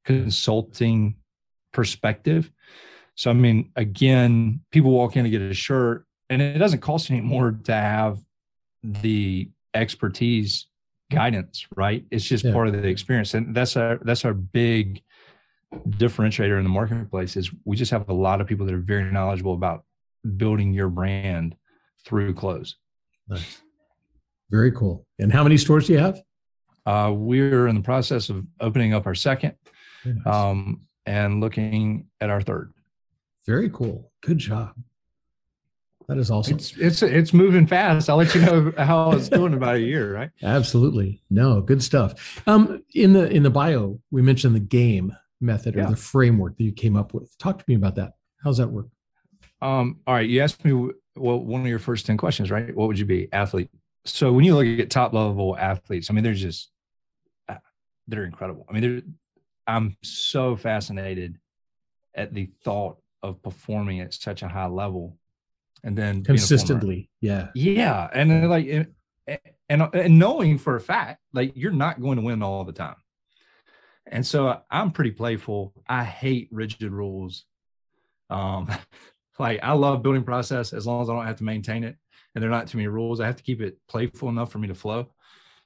[0.05, 1.15] consulting
[1.73, 2.51] perspective.
[3.15, 7.11] So i mean again people walk in to get a shirt and it doesn't cost
[7.11, 8.19] any more to have
[8.83, 10.67] the expertise
[11.11, 12.05] guidance right?
[12.09, 12.53] It's just Yeah.
[12.53, 15.01] part of the experience and that's our that's our big
[15.89, 19.09] differentiator in the marketplace is we just have a lot of people that are very
[19.11, 19.85] knowledgeable about
[20.37, 21.55] building your brand
[22.05, 22.75] through clothes
[23.31, 23.61] Nice.
[24.49, 25.05] Very cool.
[25.19, 26.21] And how many stores do you have?
[26.85, 29.55] Uh, we're in the process of opening up our second
[30.03, 30.25] nice.
[30.25, 32.73] um, and looking at our third.
[33.45, 34.11] Very cool.
[34.21, 34.73] Good job.
[36.07, 36.55] That is awesome.
[36.55, 38.09] It's it's it's moving fast.
[38.09, 40.31] I'll let you know how it's doing in about a year, right?
[40.43, 41.21] Absolutely.
[41.29, 42.41] No, good stuff.
[42.47, 45.89] Um, in the in the bio, we mentioned the game method or Yeah.
[45.89, 47.35] the framework that you came up with.
[47.37, 48.13] Talk to me about that.
[48.43, 48.87] How's that work?
[49.61, 50.71] Um, all right, you asked me
[51.15, 52.75] well one of your first ten questions, right?
[52.75, 53.69] What would you be, athlete?
[54.05, 56.71] So when you look at top level athletes, I mean, they're just
[57.47, 57.57] uh,
[58.07, 58.65] they're incredible.
[58.69, 59.01] I mean, they're
[59.67, 61.37] I'm so fascinated
[62.15, 65.17] at the thought of performing at such a high level,
[65.83, 67.09] and then being a former Consistently.
[67.21, 67.49] Yeah.
[67.53, 72.41] Yeah, and like and and knowing for a fact like you're not going to win
[72.41, 72.95] all the time.
[74.11, 75.73] And so I'm pretty playful.
[75.87, 77.45] I hate rigid rules.
[78.29, 78.69] Um
[79.39, 81.95] like I love building process as long as I don't have to maintain it
[82.35, 83.19] and there are not too many rules.
[83.19, 85.07] I have to keep it playful enough for me to flow.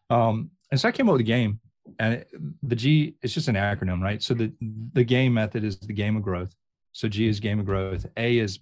[0.10, 1.60] Um and so I came up with a game
[1.99, 2.29] and it,
[2.63, 4.21] the G it's just an acronym, right?
[4.21, 4.53] So the
[4.93, 6.55] the game method is the game of growth.
[6.91, 8.05] So G is game of growth.
[8.17, 8.60] A is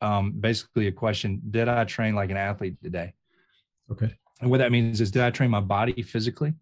[0.00, 3.14] um, basically a question Did I train like an athlete today?
[3.90, 4.14] Okay.
[4.40, 6.54] And what that means is, did I train my body physically?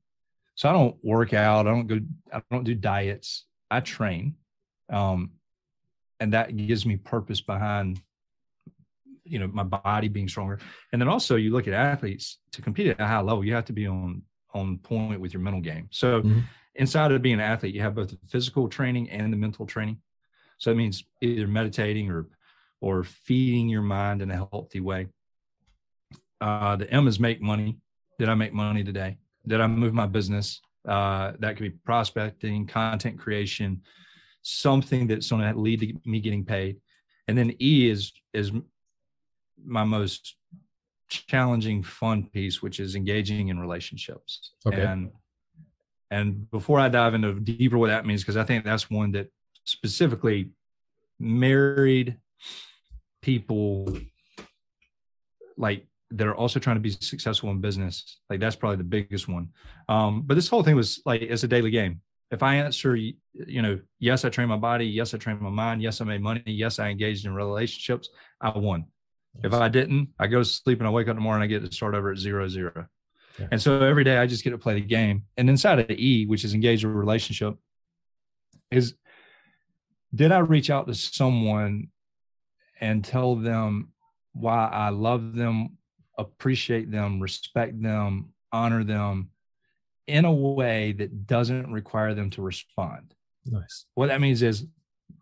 [0.55, 1.67] So I don't work out.
[1.67, 2.01] I don't go.
[2.33, 3.47] I don't do diets.
[3.71, 4.37] I train,
[4.89, 5.31] um,
[6.21, 8.01] and that gives me purpose behind,
[9.25, 10.61] you know, my body being stronger.
[10.93, 13.45] And then also, you look at athletes to compete at a high level.
[13.45, 15.89] You have to be on on point with your mental game.
[15.91, 16.45] So Mhm.
[16.77, 20.01] inside of being an athlete, you have both the physical training and the mental training.
[20.59, 22.29] So it means either meditating or
[22.81, 25.09] or feeding your mind in a healthy way.
[26.41, 27.79] Uh, the M is make money.
[28.19, 29.17] Did I make money today?
[29.47, 30.61] Did I move my business?
[30.87, 33.83] Uh, that could be prospecting, content creation,
[34.43, 36.77] something that's going to lead to me getting paid.
[37.29, 38.53] And then E is is
[39.65, 40.37] my most
[41.09, 44.53] challenging, fun piece, which is engaging in relationships.
[44.67, 44.83] Okay.
[44.83, 45.11] And
[46.11, 49.29] and before I dive into deeper what that means, because I think that's one that
[49.65, 50.51] specifically
[51.19, 52.19] married
[53.23, 53.99] people
[55.57, 58.21] like that are also trying to be successful in business.
[58.31, 59.49] Like that's probably the biggest one.
[59.89, 62.01] Um, but this whole thing was like it's a daily game.
[62.31, 64.87] If I answer, you know, yes, I train my body.
[64.87, 65.83] Yes, I train my mind.
[65.83, 66.43] Yes, I made money.
[66.47, 68.09] Yes, I engaged in relationships.
[68.41, 68.87] I won.
[69.43, 71.65] If I didn't, I go to sleep and I wake up tomorrow and I get
[71.65, 72.87] to start over at zero zero.
[73.39, 73.49] Yeah.
[73.51, 75.25] And so every day I just get to play the game.
[75.37, 77.57] And inside of the E, which is engage a relationship,
[78.71, 78.95] is
[80.15, 81.89] did I reach out to someone
[82.81, 83.93] and tell them
[84.33, 85.79] why I love them,
[86.19, 89.31] appreciate them, respect them, honor them
[90.07, 93.15] in a way that doesn't require them to respond?
[93.47, 93.87] Nice.
[93.95, 94.67] What that means is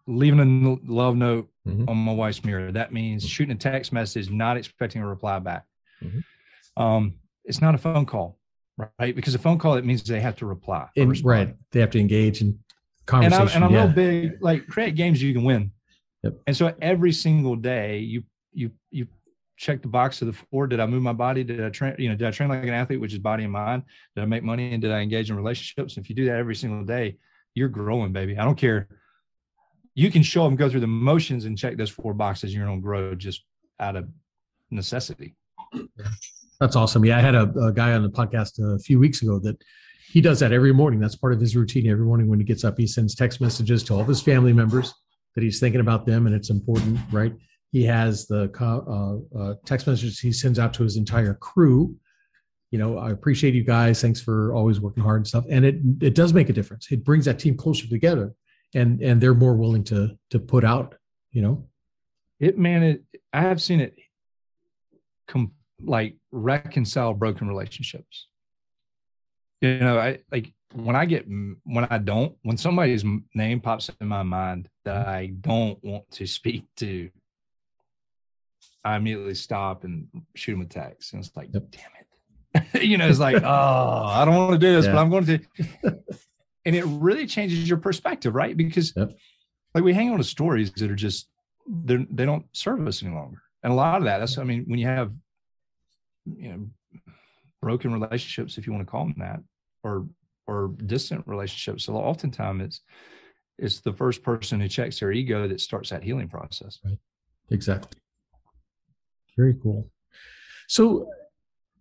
[0.06, 1.88] leaving a love note mm-hmm.
[1.88, 2.72] on my wife's mirror.
[2.72, 3.28] That means mm-hmm.
[3.28, 5.64] shooting a text message, not expecting a reply back.
[6.02, 6.82] Mm-hmm.
[6.82, 8.38] Um, it's not a phone call,
[8.98, 9.14] right?
[9.14, 10.88] Because a phone call it means they have to reply.
[10.96, 12.58] Right, they have to engage in
[13.06, 13.40] conversation.
[13.40, 13.84] And I'm, and I'm yeah.
[13.84, 15.72] real big like create games you can win.
[16.22, 16.34] Yep.
[16.46, 19.08] And so every single day you you you
[19.62, 20.66] check the box of the four.
[20.66, 21.44] Did I move my body?
[21.44, 21.94] Did I train?
[21.98, 23.84] You know, did I train like an athlete, which is body and mind?
[24.14, 24.72] Did I make money?
[24.72, 25.96] And did I engage in relationships?
[25.96, 27.16] If you do that every single day,
[27.54, 28.36] you're growing, baby.
[28.36, 28.88] I don't care
[29.94, 32.54] you can show them go through the motions and check those four boxes.
[32.54, 33.44] You're going to grow just
[33.78, 34.08] out of
[34.70, 35.34] necessity.
[36.60, 37.04] That's awesome.
[37.04, 39.62] Yeah, I had a, a, guy on the podcast a few weeks ago that
[40.10, 41.00] he does that every morning.
[41.00, 41.90] That's part of his routine.
[41.90, 44.52] Every morning when he gets up, he sends text messages to all of his family
[44.52, 44.94] members
[45.34, 47.34] that he's thinking about them, and it's important, right?
[47.72, 51.96] He has the uh, uh, text messages he sends out to his entire crew.
[52.70, 54.00] You know, I appreciate you guys.
[54.00, 55.44] Thanks for always working hard and stuff.
[55.50, 56.90] And it it does make a difference.
[56.90, 58.34] It brings that team closer together
[58.74, 60.94] and and they're more willing to to put out
[61.30, 61.66] you know
[62.40, 63.96] it man it i have seen it
[65.28, 68.28] com- like reconcile broken relationships
[69.60, 73.04] you know i like when i get when i don't when somebody's
[73.34, 77.10] name pops in my mind that i don't want to speak to
[78.84, 81.64] i immediately stop and shoot him a text and it's like yep.
[81.70, 84.92] damn it you know it's like oh i don't want to do this yeah.
[84.92, 85.38] but i'm going to
[86.64, 88.56] and it really changes your perspective, right?
[88.56, 89.12] Because yep.
[89.74, 91.28] like we hang on to stories that are just
[91.66, 94.64] they they don't serve us any longer, and a lot of that that's I mean
[94.66, 95.12] when you have
[96.24, 96.66] you know
[97.60, 99.40] broken relationships, if you want to call them that,
[99.82, 100.06] or
[100.46, 102.80] or distant relationships, so oftentimes it's
[103.58, 106.80] it's the first person who checks their ego that starts that healing process.
[106.84, 106.98] Right.
[107.50, 108.00] Exactly.
[109.36, 109.90] Very cool.
[110.68, 111.08] So,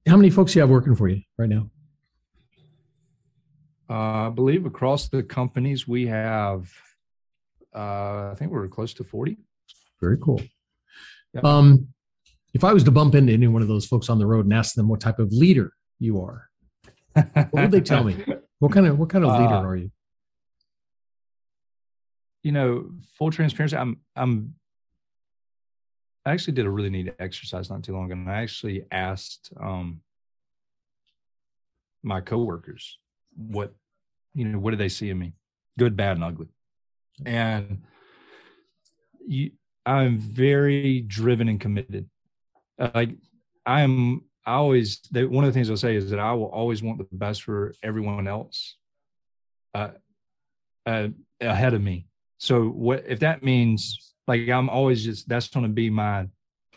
[0.08, 1.70] how many folks do you have working for you right now?
[3.90, 6.72] Uh, I believe across the companies we have,
[7.76, 9.38] uh, I think we're close to 40.
[10.00, 10.42] Very cool.
[11.34, 11.44] Yep.
[11.44, 11.88] Um,
[12.54, 14.54] if I was to bump into any one of those folks on the road and
[14.54, 16.50] ask them what type of leader you are,
[17.14, 18.24] what would they tell me?
[18.60, 19.90] What kind of what kind of leader uh, are you?
[22.44, 23.76] You know, full transparency.
[23.76, 24.54] I'm I'm.
[26.26, 29.52] I actually did a really neat exercise not too long ago, and I actually asked
[29.60, 30.02] um,
[32.04, 32.98] my coworkers
[33.36, 33.74] what
[34.34, 35.34] you know, what do they see in me?
[35.78, 36.48] Good, bad, and ugly.
[37.26, 37.84] And
[39.26, 39.52] you,
[39.86, 42.10] I'm very driven and committed.
[42.94, 43.12] Like
[43.66, 46.82] I'm, I always, they, one of the things I'll say is that I will always
[46.82, 48.76] want the best for everyone else
[49.74, 49.90] uh,
[50.86, 52.08] uh, ahead of me.
[52.38, 56.28] So what, if that means like, I'm always just, that's going to be my,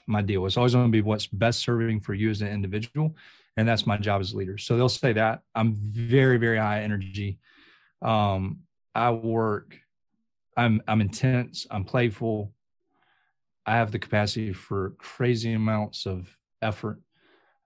[0.06, 0.44] my deal.
[0.46, 3.14] It's always going to be what's best serving for you as an individual
[3.56, 4.58] and that's my job as a leader.
[4.58, 7.38] So they'll say that I'm very, very high energy.
[8.02, 8.60] Um,
[8.94, 9.78] I work.
[10.56, 11.66] I'm I'm intense.
[11.70, 12.52] I'm playful.
[13.66, 16.28] I have the capacity for crazy amounts of
[16.60, 17.00] effort.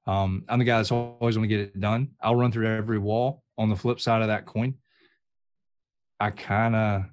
[0.07, 2.11] Um, I'm the guy that's always going to get it done.
[2.21, 3.43] I'll run through every wall.
[3.59, 4.75] On the flip side of that coin,
[6.21, 7.05] I kind of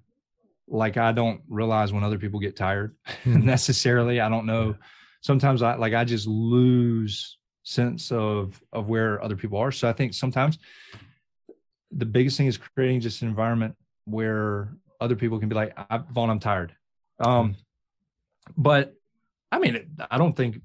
[0.67, 3.45] like I don't realize when other people get tired hmm.
[3.45, 4.19] necessarily.
[4.19, 4.75] I don't know.
[5.21, 9.71] Sometimes I like I just lose sense of of where other people are.
[9.71, 10.59] So I think sometimes
[11.91, 13.75] the biggest thing is creating just an environment
[14.05, 16.75] where other people can be like, I, Vaughn, I'm tired.
[17.19, 17.55] Um,
[18.57, 18.93] but
[19.51, 20.61] I mean, I don't think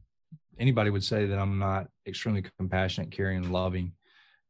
[0.59, 3.93] anybody would say that I'm not extremely compassionate, caring, loving,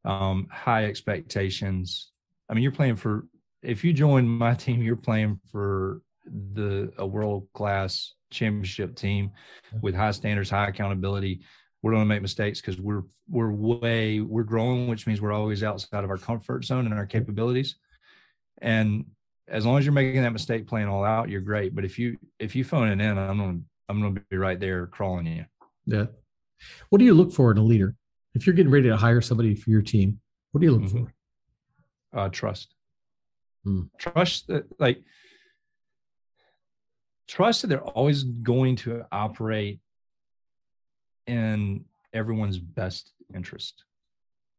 [0.03, 2.11] um, high expectations.
[2.49, 3.25] I mean, you're playing for,
[3.63, 9.31] if you join my team, you're playing for the, a world class championship team
[9.81, 11.41] with high standards, high accountability.
[11.81, 15.63] We're going to make mistakes because we're we're way we're growing which means we're always
[15.63, 17.75] outside of our comfort zone and our capabilities.
[18.61, 19.05] And
[19.47, 21.73] as long as you're making that mistake playing all out you're great.
[21.73, 24.59] But if you if you phone it in i'm going to i'm to be right
[24.59, 25.45] there crawling you.
[25.87, 26.05] Yeah.
[26.89, 27.95] What do you look for in a leader?
[28.35, 30.19] If you're getting ready to hire somebody for your team
[30.51, 31.05] what do you look mm-hmm.
[31.05, 31.13] for?
[32.13, 32.75] Uh, trust
[33.65, 33.89] mm.
[33.97, 35.03] trust that like
[37.27, 39.79] trust that they're always going to operate
[41.27, 43.83] in everyone's best interest.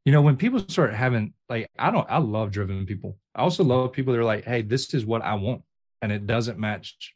[0.05, 3.19] You know, when people start having like I don't I love driven people.
[3.35, 5.63] I also love people that are like, hey, this is what I want.
[6.01, 7.15] And it doesn't match.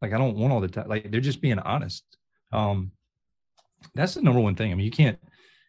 [0.00, 0.88] Like I don't want all the time.
[0.88, 2.04] Like they're just being honest.
[2.52, 2.92] Um
[3.94, 4.70] that's the number one thing.
[4.70, 5.18] I mean, you can't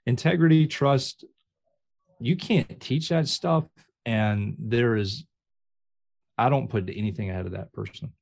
[0.06, 1.24] integrity, trust,
[2.20, 3.64] you can't teach that stuff.
[4.06, 5.26] And there is
[6.40, 8.14] I don't put anything ahead of that person.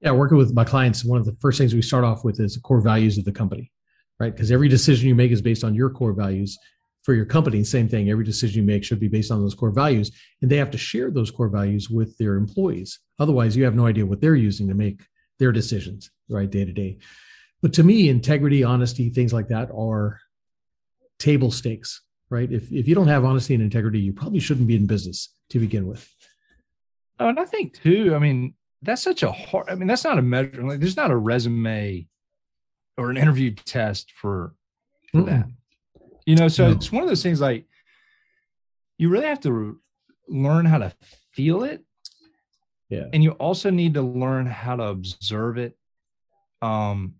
[0.00, 2.54] Yeah, working with my clients, one of the first things we start off with is
[2.54, 3.72] the core values of the company,
[4.20, 4.32] right?
[4.32, 6.56] Because every decision you make is based on your core values.
[7.02, 8.10] For your company, same thing.
[8.10, 10.10] Every decision you make should be based on those core values,
[10.42, 12.98] and they have to share those core values with their employees.
[13.18, 15.02] Otherwise, you have no idea what they're using to make
[15.38, 16.98] their decisions, right, day to day.
[17.62, 20.20] But to me, integrity, honesty, things like that are
[21.18, 22.50] table stakes, right?
[22.50, 25.58] If if you don't have honesty and integrity, you probably shouldn't be in business to
[25.58, 26.08] begin with.
[27.18, 28.14] Oh, and I think too.
[28.14, 29.68] I mean, that's such a hard.
[29.68, 30.62] I mean, that's not a measure.
[30.62, 32.06] Like, there's not a resume
[32.98, 34.54] or an interview test for,
[35.12, 35.46] for that.
[36.24, 36.72] You know, so no.
[36.72, 37.66] it's one of those things like
[38.98, 39.78] you really have to
[40.28, 40.92] learn how to
[41.32, 41.84] feel it.
[42.88, 43.06] Yeah.
[43.12, 45.76] And you also need to learn how to observe it.
[46.62, 47.14] Um,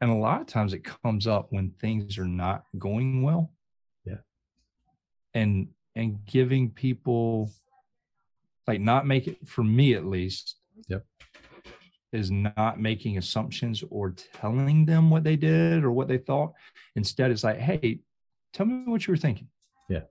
[0.00, 3.52] and a lot of times it comes up when things are not going well.
[5.34, 7.50] And and giving people
[8.66, 10.56] like not make it for me at least
[10.88, 11.04] yep.
[12.12, 16.52] is not making assumptions or telling them what they did or what they thought.
[16.96, 18.00] Instead it's like hey
[18.52, 19.48] tell me what you were thinking.
[19.88, 20.02] Yeah.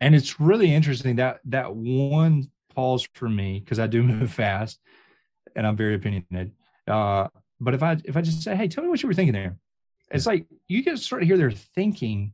[0.00, 4.78] And it's really interesting that that one pause for me because i do move fast
[5.54, 6.52] and i'm very opinionated.
[6.86, 7.28] Uh,
[7.60, 9.56] but if i if i just say hey tell me what you were thinking there.
[10.10, 12.32] It's like you get to start to hear their thinking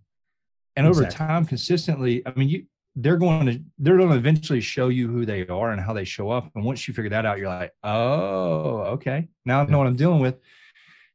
[0.77, 1.07] and exactly.
[1.07, 2.65] over time consistently i mean you
[2.97, 6.05] they're going to they're going to eventually show you who they are and how they
[6.05, 6.51] show up.
[6.55, 9.29] And once you figure that out you're like oh okay.
[9.45, 10.39] Now i know what i'm dealing with.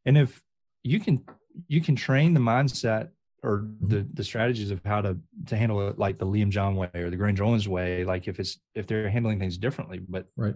[0.06, 0.42] And if
[0.84, 1.24] you can
[1.68, 3.10] you can train the mindset
[3.44, 3.88] or mm-hmm.
[3.88, 5.18] the the strategies of how to
[5.48, 8.40] to handle it like the liam john way or the Granger Owings way like if
[8.40, 10.56] it's if they're handling things differently but right.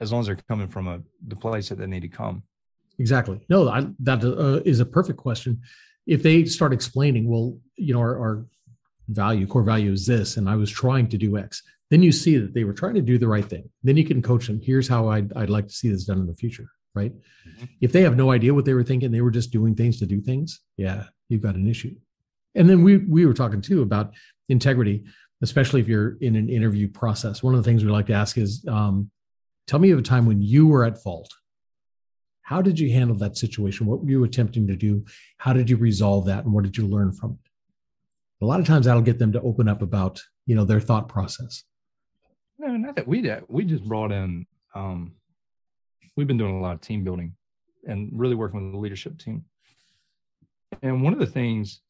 [0.00, 2.42] as long as they're coming from a the place that they need to come.
[2.98, 3.40] Exactly.
[3.48, 5.60] No I, that uh, is a perfect question
[6.08, 8.46] if they start explaining well you know our, our
[9.08, 11.62] value, core value is this, and I was trying to do X.
[11.90, 13.68] Then you see that they were trying to do the right thing.
[13.82, 14.60] Then you can coach them.
[14.62, 17.12] Here's how I'd, I'd like to see this done in the future, right?
[17.12, 17.64] Mm-hmm.
[17.80, 20.06] If they have no idea what they were thinking, they were just doing things to
[20.06, 20.60] do things.
[20.76, 21.94] Yeah, you've got an issue.
[22.54, 24.14] And then we we were talking too about
[24.48, 25.04] integrity,
[25.42, 27.42] especially if you're in an interview process.
[27.42, 29.10] One of the things we like to ask is, um,
[29.66, 31.32] tell me of a time when you were at fault.
[32.48, 33.86] How did you handle that situation?
[33.86, 35.04] What were you attempting to do?
[35.36, 36.44] How did you resolve that?
[36.44, 37.48] And what did you learn from it?
[38.40, 41.08] a lot of times that'll get them to open up about you know their thought
[41.08, 41.64] process
[42.58, 45.12] no not that we did we just brought in um
[46.16, 47.34] we've been doing a lot of team building
[47.86, 49.44] and really working with the leadership team
[50.82, 51.80] and one of the things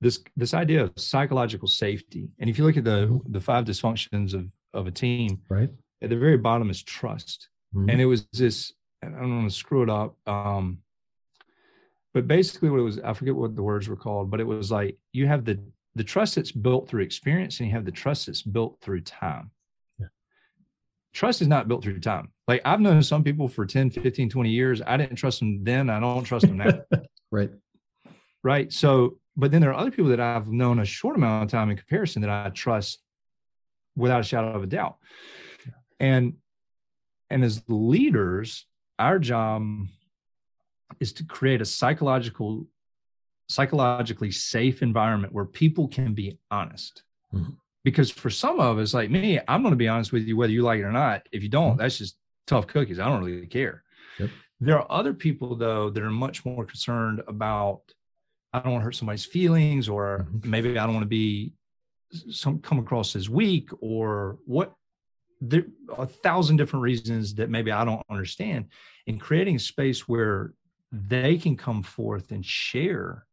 [0.00, 4.34] this this idea of psychological safety and if you look at the the five dysfunctions
[4.34, 5.70] of of a team right
[6.02, 7.88] at the very bottom is trust mm-hmm.
[7.90, 10.78] and it was this i don't want to screw it up um
[12.12, 14.70] but basically what it was i forget what the words were called but it was
[14.70, 15.58] like you have the
[15.94, 19.50] the trust that's built through experience and you have the trust that's built through time.
[19.98, 20.06] Yeah.
[21.12, 22.30] trust is not built through time.
[22.46, 24.82] Like i've known some people for 10 15 20 years.
[24.86, 25.90] I didn't trust them then.
[25.90, 26.80] I don't trust them now.
[27.32, 27.50] Right.
[28.42, 28.72] Right?
[28.72, 31.70] So but then there are other people that i've known a short amount of time
[31.70, 32.98] in comparison that i trust
[33.94, 34.96] without a shadow of a doubt.
[35.64, 35.72] Yeah.
[36.00, 36.34] and
[37.30, 38.66] and as leaders
[39.00, 39.66] our job
[41.00, 42.66] is to create a psychological
[43.48, 47.02] psychologically safe environment where people can be honest
[47.34, 47.50] mm-hmm.
[47.82, 50.52] because for some of us like me i'm going to be honest with you whether
[50.52, 51.80] you like it or not if you don't mm-hmm.
[51.80, 53.82] that's just tough cookies i don't really care
[54.20, 54.30] yep.
[54.60, 57.80] there are other people though that are much more concerned about
[58.52, 60.50] i don't want to hurt somebody's feelings or mm-hmm.
[60.50, 61.52] maybe i don't want to be
[62.30, 64.74] some come across as weak or what
[65.40, 65.64] there
[65.96, 68.66] are a thousand different reasons that maybe i don't understand
[69.06, 70.52] in creating a space where
[70.92, 73.26] they can come forth and share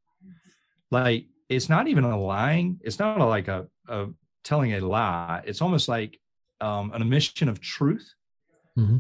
[0.92, 4.08] like it's not even a lying it's not a, like a, a
[4.44, 6.20] telling a lie it's almost like
[6.60, 8.16] um, an admission of truth
[8.78, 8.98] mm-hmm.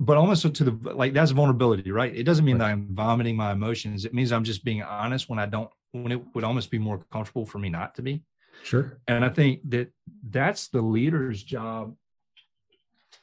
[0.00, 2.14] but almost to the like that's vulnerability, right?
[2.14, 2.68] It doesn't mean right.
[2.68, 4.04] that I'm vomiting my emotions.
[4.04, 7.04] It means I'm just being honest when I don't when it would almost be more
[7.10, 8.22] comfortable for me not to be.
[8.62, 8.98] Sure.
[9.06, 9.90] And I think that
[10.28, 11.94] that's the leader's job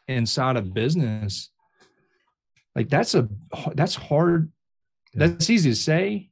[0.08, 1.49] inside of business.
[2.76, 3.30] Like that's a
[3.74, 4.51] that's hard.
[5.14, 6.30] That's easy to say,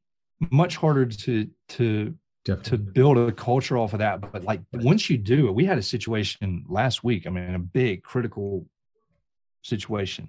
[0.51, 2.13] much harder to to
[2.45, 2.69] Definitely.
[2.71, 4.19] to build a culture off of that.
[4.19, 7.25] But like once you do it, we had a situation last week.
[7.25, 8.67] I mean, a big critical
[9.61, 10.27] situation.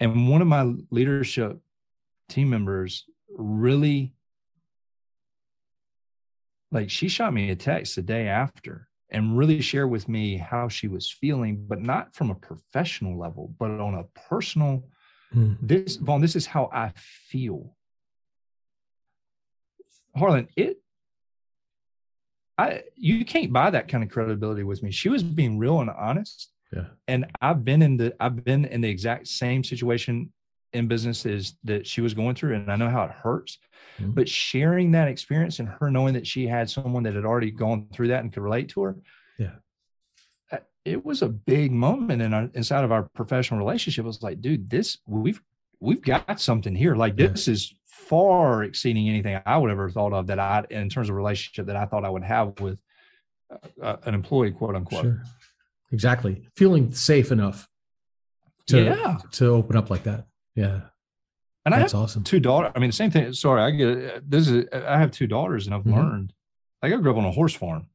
[0.00, 1.58] And one of my leadership
[2.28, 4.12] team members really
[6.70, 10.68] like she shot me a text the day after and really share with me how
[10.68, 14.84] she was feeling, but not from a professional level, but on a personal.
[15.34, 15.58] Mm.
[15.62, 17.76] This Vaughn, this is how I feel.
[20.16, 20.78] Harlan, it
[22.58, 24.90] I you can't buy that kind of credibility with me.
[24.90, 26.50] She was being real and honest.
[26.72, 26.86] Yeah.
[27.06, 30.32] And I've been in the I've been in the exact same situation
[30.72, 33.58] in businesses that she was going through and I know how it hurts.
[33.98, 34.12] Mm-hmm.
[34.12, 37.88] But sharing that experience and her knowing that she had someone that had already gone
[37.92, 38.96] through that and could relate to her.
[39.38, 39.52] Yeah.
[40.50, 44.04] Uh, it was a big moment in our inside of our professional relationship.
[44.04, 45.42] It was like, dude, this we've
[45.80, 46.96] we've got something here.
[46.96, 47.28] Like yeah.
[47.28, 51.16] this is far exceeding anything I would ever thought of that I in terms of
[51.16, 52.78] relationship that I thought I would have with
[53.50, 55.02] uh, uh an employee, quote unquote.
[55.02, 55.22] Sure.
[55.92, 56.48] Exactly.
[56.56, 57.68] Feeling safe enough
[58.68, 59.18] to yeah.
[59.32, 60.26] to open up like that.
[60.54, 60.80] Yeah.
[61.64, 62.24] And That's I have awesome.
[62.24, 62.72] two daughters.
[62.74, 63.32] I mean, the same thing.
[63.32, 64.28] Sorry, I get.
[64.28, 65.94] This is, I have two daughters and I've mm-hmm.
[65.94, 66.32] learned,
[66.82, 67.86] like I grew up on a horse farm.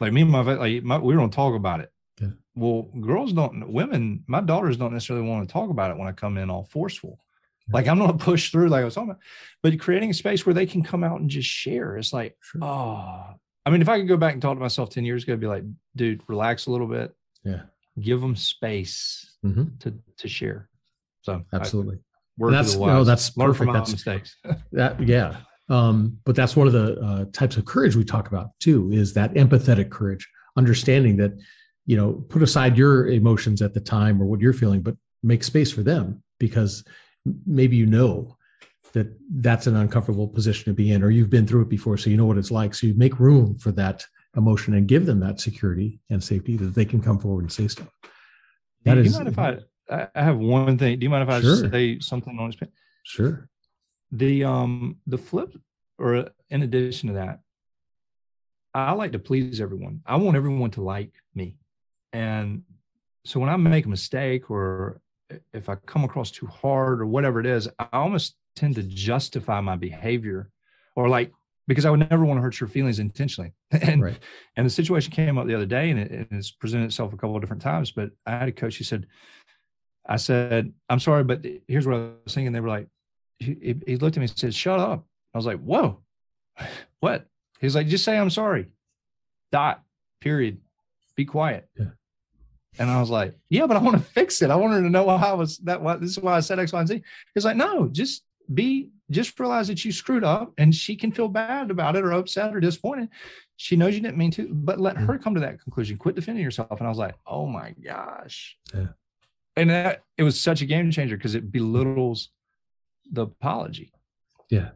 [0.00, 1.92] Like me and my, like my, we don't talk about it.
[2.20, 2.28] Yeah.
[2.54, 6.12] Well, girls don't, women, my daughters don't necessarily want to talk about it when I
[6.12, 7.20] come in all forceful.
[7.68, 7.74] Yeah.
[7.74, 9.22] Like I'm not to push through like I was talking about,
[9.62, 11.96] but creating a space where they can come out and just share.
[11.96, 12.64] It's like, sure.
[12.64, 13.34] oh,
[13.64, 15.40] I mean, if I could go back and talk to myself 10 years ago, I'd
[15.40, 17.14] be like, dude, relax a little bit.
[17.44, 17.62] Yeah.
[18.00, 19.76] Give them space mm-hmm.
[19.80, 20.68] to, to share.
[21.26, 21.98] So absolutely.
[22.40, 23.72] I, that's no, that's Learn perfect.
[23.72, 24.36] that's mistakes.
[24.72, 25.38] that yeah.
[25.68, 28.92] Um, but that's one of the uh, types of courage we talk about too.
[28.92, 31.32] Is that empathetic courage, understanding that
[31.84, 35.42] you know put aside your emotions at the time or what you're feeling, but make
[35.42, 36.84] space for them because
[37.44, 38.36] maybe you know
[38.92, 39.08] that
[39.40, 42.16] that's an uncomfortable position to be in, or you've been through it before, so you
[42.16, 42.72] know what it's like.
[42.72, 44.04] So you make room for that
[44.36, 47.66] emotion and give them that security and safety that they can come forward and say
[47.66, 47.88] stuff.
[48.84, 49.58] That you is, mind if I
[49.88, 50.98] I have one thing.
[50.98, 51.70] Do you mind if I sure.
[51.70, 52.70] say something on his page?
[53.04, 53.48] Sure.
[54.12, 55.56] The um the flip,
[55.98, 57.40] or in addition to that,
[58.74, 60.02] I like to please everyone.
[60.06, 61.56] I want everyone to like me,
[62.12, 62.62] and
[63.24, 65.00] so when I make a mistake or
[65.52, 69.60] if I come across too hard or whatever it is, I almost tend to justify
[69.60, 70.50] my behavior,
[70.94, 71.32] or like
[71.68, 73.52] because I would never want to hurt your feelings intentionally.
[73.82, 74.18] And right.
[74.56, 77.34] and the situation came up the other day, and it, has presented itself a couple
[77.34, 77.90] of different times.
[77.90, 79.06] But I had a coach who said,
[80.08, 82.52] I said, I'm sorry, but here's what I was thinking.
[82.52, 82.88] They were like,
[83.38, 85.04] he, he looked at me and said, shut up.
[85.34, 86.00] I was like, whoa,
[87.00, 87.26] what?
[87.60, 88.66] He's like, just say I'm sorry.
[89.50, 89.82] Dot,
[90.20, 90.58] period.
[91.16, 91.68] Be quiet.
[91.78, 91.86] Yeah.
[92.78, 94.50] And I was like, yeah, but I want to fix it.
[94.50, 95.80] I wanted to know why I was that.
[95.80, 97.02] Why, this is why I said X, Y, and Z.
[97.34, 101.28] He's like, no, just be, just realize that you screwed up and she can feel
[101.28, 103.08] bad about it or upset or disappointed.
[103.56, 105.06] She knows you didn't mean to, but let mm-hmm.
[105.06, 105.96] her come to that conclusion.
[105.96, 106.78] Quit defending yourself.
[106.78, 108.58] And I was like, oh my gosh.
[108.74, 108.88] Yeah
[109.56, 112.30] and that, it was such a game changer because it belittles
[113.10, 113.92] the apology.
[114.50, 114.70] Yeah.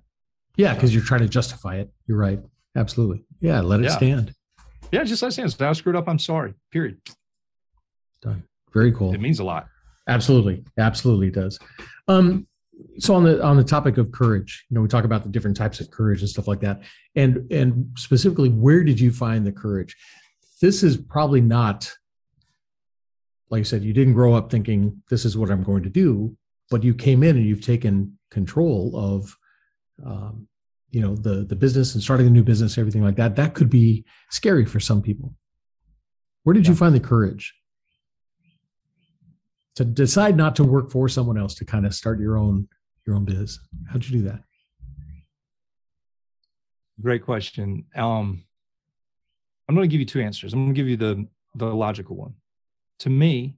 [0.56, 0.74] Yeah.
[0.74, 1.90] Because you're trying to justify it.
[2.06, 2.40] You're right.
[2.76, 3.24] Absolutely.
[3.40, 3.60] Yeah.
[3.60, 3.96] Let it yeah.
[3.96, 4.34] stand.
[4.92, 5.04] Yeah.
[5.04, 5.52] Just let it stand.
[5.52, 6.08] So I screwed up.
[6.08, 6.54] I'm sorry.
[6.70, 7.00] Period.
[8.22, 8.44] Done.
[8.72, 9.14] Very cool.
[9.14, 9.66] It means a lot.
[10.08, 10.64] Absolutely.
[10.78, 11.58] Absolutely does.
[12.08, 12.46] Um,
[12.98, 15.56] so on the on the topic of courage, you know, we talk about the different
[15.56, 16.82] types of courage and stuff like that.
[17.14, 19.96] And and specifically, where did you find the courage?
[20.60, 21.92] This is probably not
[23.50, 26.36] like I said, you didn't grow up thinking this is what I'm going to do,
[26.70, 29.36] but you came in and you've taken control of,
[30.06, 30.46] um,
[30.90, 33.36] you know, the the business and starting a new business, everything like that.
[33.36, 35.34] That could be scary for some people.
[36.44, 36.70] Where did yeah.
[36.70, 37.54] you find the courage
[39.76, 42.68] to decide not to work for someone else to kind of start your own
[43.06, 43.58] your own biz?
[43.90, 44.42] How'd you do that?
[47.00, 47.84] Great question.
[47.96, 48.44] Um,
[49.68, 50.52] I'm going to give you two answers.
[50.52, 51.26] I'm going to give you the
[51.56, 52.34] the logical one
[53.00, 53.56] to me,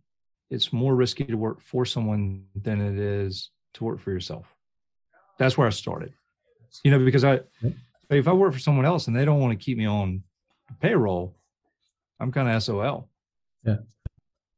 [0.51, 4.47] it's more risky to work for someone than it is to work for yourself.
[5.39, 6.13] That's where I started.
[6.85, 7.41] You know, because I,
[8.11, 10.23] if I work for someone else and they don't want to keep me on
[10.81, 11.37] payroll,
[12.21, 13.09] I'm kind of SOL.
[13.65, 13.79] Yeah.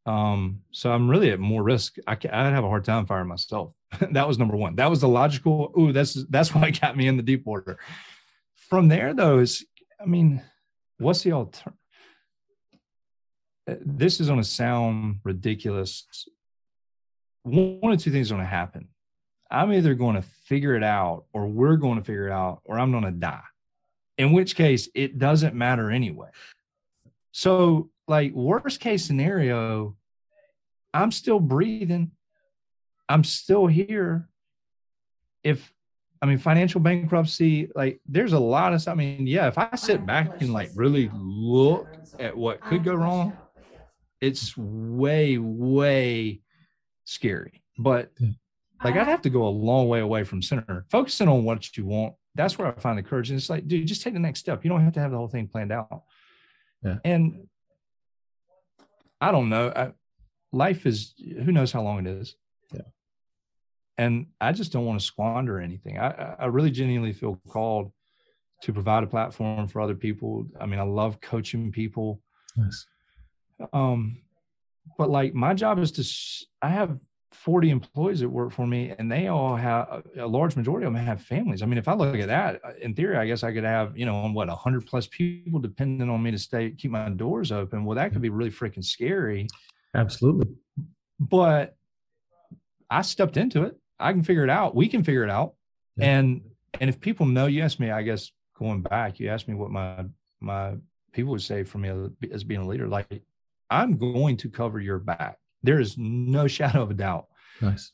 [0.07, 1.97] Um, so I'm really at more risk.
[2.07, 3.73] I I'd have a hard time firing myself.
[4.11, 4.77] that was number one.
[4.77, 5.73] That was the logical.
[5.79, 7.79] Ooh, that's that's why it got me in the deep water.
[8.69, 9.65] From there, though, is
[10.01, 10.43] I mean,
[10.99, 11.79] what's the alternative?
[13.69, 16.07] Uh, this is going to sound ridiculous
[17.45, 18.89] one of two things are going to happen.
[19.51, 22.79] I'm either going to figure it out or we're going to figure it out or
[22.79, 23.43] I'm going to die.
[24.17, 26.29] In which case it doesn't matter anyway.
[27.33, 29.97] So like worst case scenario,
[30.93, 32.13] I'm still breathing.
[33.09, 34.29] I'm still here.
[35.43, 35.73] If
[36.23, 38.93] I mean financial bankruptcy, like there's a lot of stuff.
[38.93, 41.89] I mean, yeah, if I sit back and like really look
[42.19, 43.37] at what could go wrong,
[44.25, 46.41] it's way, way
[47.05, 47.63] scary.
[47.79, 48.13] But
[48.83, 50.87] like I'd uh, have to go a long way away from center.
[50.91, 53.31] Focusing on what you want, that's where I find the courage.
[53.31, 54.65] And it's like, dude, just take the next step.
[54.65, 56.03] You don't have to have the whole thing planned out.
[56.83, 56.97] Yeah.
[57.05, 57.49] And
[59.21, 59.73] I don't know.
[59.75, 59.93] I,
[60.53, 62.37] life is who knows how long it is.
[62.73, 62.81] Yeah.
[63.99, 65.99] And I just don't want to squander anything.
[65.99, 67.93] I, I really genuinely feel called
[68.63, 70.47] to provide a platform for other people.
[70.61, 72.21] I mean, I love coaching people.
[72.57, 72.87] Nice.
[73.73, 74.19] Um,
[74.99, 76.99] but like my job is to, I have
[77.33, 81.05] 40 employees that work for me and they all have a large majority of them
[81.05, 81.63] have families.
[81.63, 83.97] I mean, if I look at that uh, in theory, I guess I could have,
[83.99, 87.53] you know, on what, 100 plus people depending on me to stay, keep my doors
[87.53, 87.85] open.
[87.85, 89.49] Well, that could be really freaking scary.
[89.95, 90.55] Absolutely.
[91.19, 91.77] But
[92.89, 93.77] I stepped into it.
[93.99, 94.75] I can figure it out.
[94.75, 95.55] We can figure it out.
[95.97, 96.19] Yeah.
[96.19, 96.43] And,
[96.81, 99.71] and if people know, you asked me, I guess going back, you asked me what
[99.71, 100.05] my,
[100.41, 100.75] my
[101.13, 101.91] people would say for me
[102.33, 102.89] as being a leader.
[102.89, 103.23] Like
[103.71, 105.39] I'm going to cover your back.
[105.63, 107.27] There is no shadow of a doubt.
[107.61, 107.93] Nice.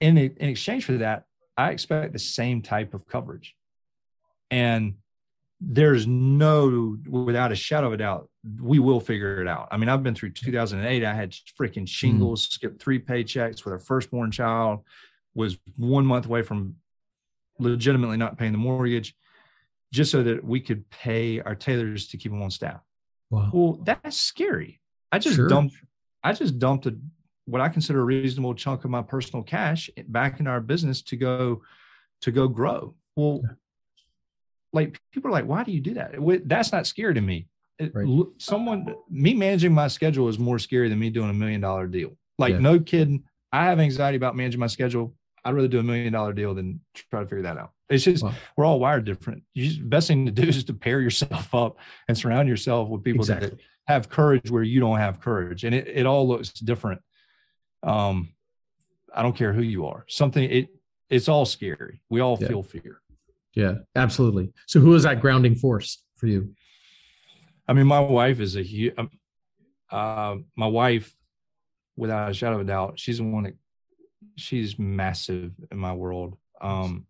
[0.00, 1.24] In, in exchange for that,
[1.56, 3.54] I expect the same type of coverage.
[4.50, 4.94] And
[5.60, 8.28] there's no, without a shadow of a doubt,
[8.60, 9.68] we will figure it out.
[9.70, 11.04] I mean, I've been through 2008.
[11.04, 12.50] I had freaking shingles, mm.
[12.52, 14.80] skipped three paychecks with our firstborn child,
[15.34, 16.74] was one month away from
[17.58, 19.14] legitimately not paying the mortgage
[19.92, 22.80] just so that we could pay our tailors to keep them on staff.
[23.30, 23.50] Wow.
[23.52, 24.80] Well, that's scary.
[25.12, 25.46] I just sure.
[25.48, 25.76] dumped
[26.24, 26.96] I just dumped a,
[27.46, 31.16] what I consider a reasonable chunk of my personal cash back in our business to
[31.16, 31.62] go
[32.22, 32.94] to go grow.
[33.16, 33.50] Well, yeah.
[34.72, 36.14] like people are like, why do you do that?
[36.46, 37.48] That's not scary to me.
[37.92, 38.06] Right.
[38.38, 42.16] Someone, me managing my schedule is more scary than me doing a million dollar deal.
[42.38, 42.60] Like, yeah.
[42.60, 43.24] no kidding.
[43.52, 45.14] I have anxiety about managing my schedule.
[45.44, 47.72] I'd rather do a million dollar deal than try to figure that out.
[47.88, 48.32] It's just wow.
[48.56, 49.42] we're all wired different.
[49.52, 53.02] You just, best thing to do is to pair yourself up and surround yourself with
[53.02, 53.48] people exactly.
[53.50, 57.00] that have courage where you don't have courage, and it, it all looks different.
[57.82, 58.32] Um,
[59.14, 60.04] I don't care who you are.
[60.08, 60.68] Something it
[61.10, 62.00] it's all scary.
[62.08, 62.48] We all yeah.
[62.48, 63.00] feel fear.
[63.54, 64.52] Yeah, absolutely.
[64.66, 66.54] So, who is that grounding force for you?
[67.68, 68.94] I mean, my wife is a huge.
[68.96, 69.10] Um,
[69.90, 71.14] uh, my wife,
[71.96, 73.54] without a shadow of a doubt, she's the one that
[74.36, 76.38] she's massive in my world.
[76.60, 77.06] Um,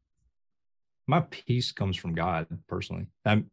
[1.06, 3.06] my peace comes from God personally.
[3.24, 3.50] I'm,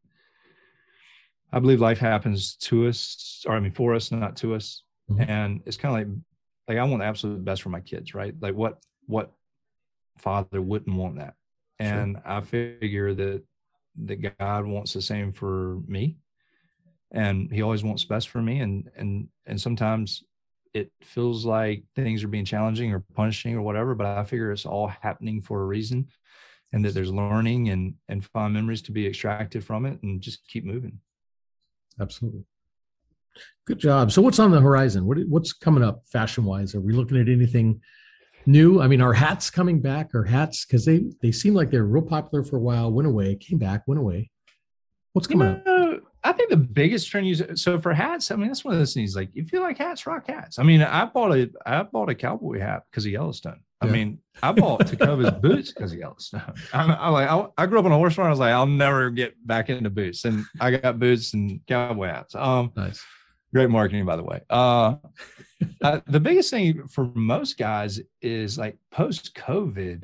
[1.51, 4.83] I believe life happens to us, or I mean, for us, not to us.
[5.09, 5.29] Mm-hmm.
[5.29, 6.17] And it's kind of like,
[6.67, 8.35] like I want the absolute best for my kids, right?
[8.39, 9.31] Like what, what
[10.17, 11.33] father wouldn't want that?
[11.79, 12.31] And sure.
[12.31, 13.43] I figure that
[14.05, 16.17] that God wants the same for me,
[17.11, 18.59] and He always wants best for me.
[18.59, 20.23] And and and sometimes
[20.73, 24.65] it feels like things are being challenging or punishing or whatever, but I figure it's
[24.65, 26.09] all happening for a reason
[26.71, 30.47] and that there's learning and and fond memories to be extracted from it and just
[30.47, 30.99] keep moving
[31.99, 32.45] absolutely.
[33.65, 34.11] Good job.
[34.11, 35.05] So what's on the horizon?
[35.05, 37.81] What, what's coming up fashion wise are we looking at anything
[38.45, 38.81] new?
[38.81, 40.13] I mean are hats coming back?
[40.13, 43.35] Or hats because they they seem like they're real popular for a while went away
[43.35, 44.29] came back went away.
[45.13, 48.35] What's coming you know, up I think the biggest trend you so for hats, I
[48.35, 49.15] mean that's one of those things.
[49.15, 50.59] Like if you like hats, rock hats.
[50.59, 53.61] I mean, I bought a I bought a cowboy hat because of Yellowstone.
[53.81, 53.91] I yeah.
[53.91, 56.53] mean, I bought Tecovas boots because of Yellowstone.
[56.73, 58.27] I'm, I'm like, I, I, grew up on a horse farm.
[58.27, 62.07] I was like, I'll never get back into boots, and I got boots and cowboy
[62.07, 62.35] hats.
[62.35, 63.01] Um, nice,
[63.53, 64.41] great marketing, by the way.
[64.49, 64.95] Uh,
[65.81, 70.03] uh, the biggest thing for most guys is like post COVID.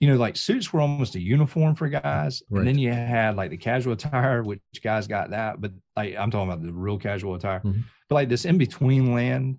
[0.00, 2.60] You know, like suits were almost a uniform for guys, right.
[2.60, 6.30] and then you had like the casual attire, which guys got that, but like I'm
[6.30, 7.58] talking about the real casual attire.
[7.58, 7.80] Mm-hmm.
[8.08, 9.58] But like this in between land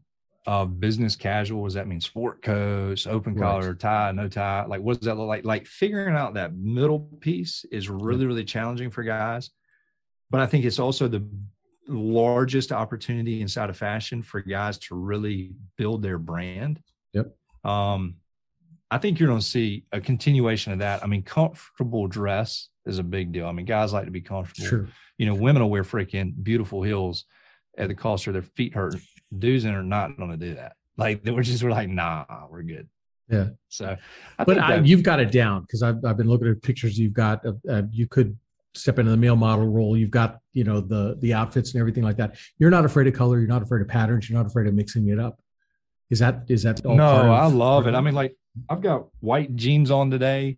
[0.50, 1.66] of business casual?
[1.66, 4.66] Does that mean sport coats, open collar, tie, no tie?
[4.66, 5.46] Like, what does that look like?
[5.46, 9.52] Like figuring out that middle piece is really, really challenging for guys.
[10.32, 11.24] But I think it's also the
[11.88, 16.82] largest opportunity inside of fashion for guys to really build their brand.
[17.14, 17.28] Yep.
[17.64, 18.16] Um,
[18.90, 21.04] I think you're going to see a continuation of that.
[21.04, 23.46] I mean, comfortable dress is a big deal.
[23.46, 24.68] I mean, guys like to be comfortable.
[24.68, 24.88] Sure.
[25.20, 27.26] You know, women will wear freaking beautiful heels
[27.78, 29.02] at the cost of their feet hurting
[29.38, 30.74] dudes are not going to do that.
[30.98, 32.90] Like we're just we're like, nah, we're good.
[33.30, 33.50] Yeah.
[33.68, 33.96] So,
[34.38, 37.14] I but I, you've got it down because I've I've been looking at pictures you've
[37.14, 37.46] got.
[37.46, 38.38] Uh, you could
[38.74, 39.96] step into the male model role.
[39.96, 42.38] You've got you know the the outfits and everything like that.
[42.58, 43.40] You're not afraid of color.
[43.40, 44.30] You're not afraid of patterns.
[44.30, 45.40] You're not afraid of mixing it up.
[46.10, 47.32] Is that is that no?
[47.32, 47.94] I love it.
[47.94, 48.36] I mean, like
[48.68, 50.58] I've got white jeans on today,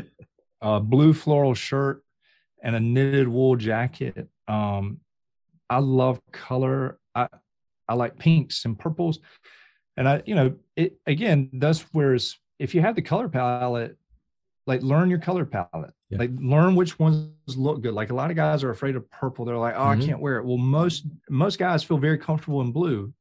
[0.60, 2.04] a blue floral shirt,
[2.62, 4.28] and a knitted wool jacket.
[4.46, 5.00] Um,
[5.70, 6.98] I love color.
[7.14, 7.28] I
[7.92, 9.20] I like pinks and purples,
[9.96, 11.50] and I you know it again.
[11.52, 13.96] That's whereas if you have the color palette,
[14.66, 15.92] like learn your color palette.
[16.10, 16.18] Yeah.
[16.18, 17.94] Like learn which ones look good.
[17.94, 19.44] Like a lot of guys are afraid of purple.
[19.44, 20.02] They're like, oh, mm-hmm.
[20.02, 20.44] I can't wear it.
[20.44, 23.12] Well, most most guys feel very comfortable in blue.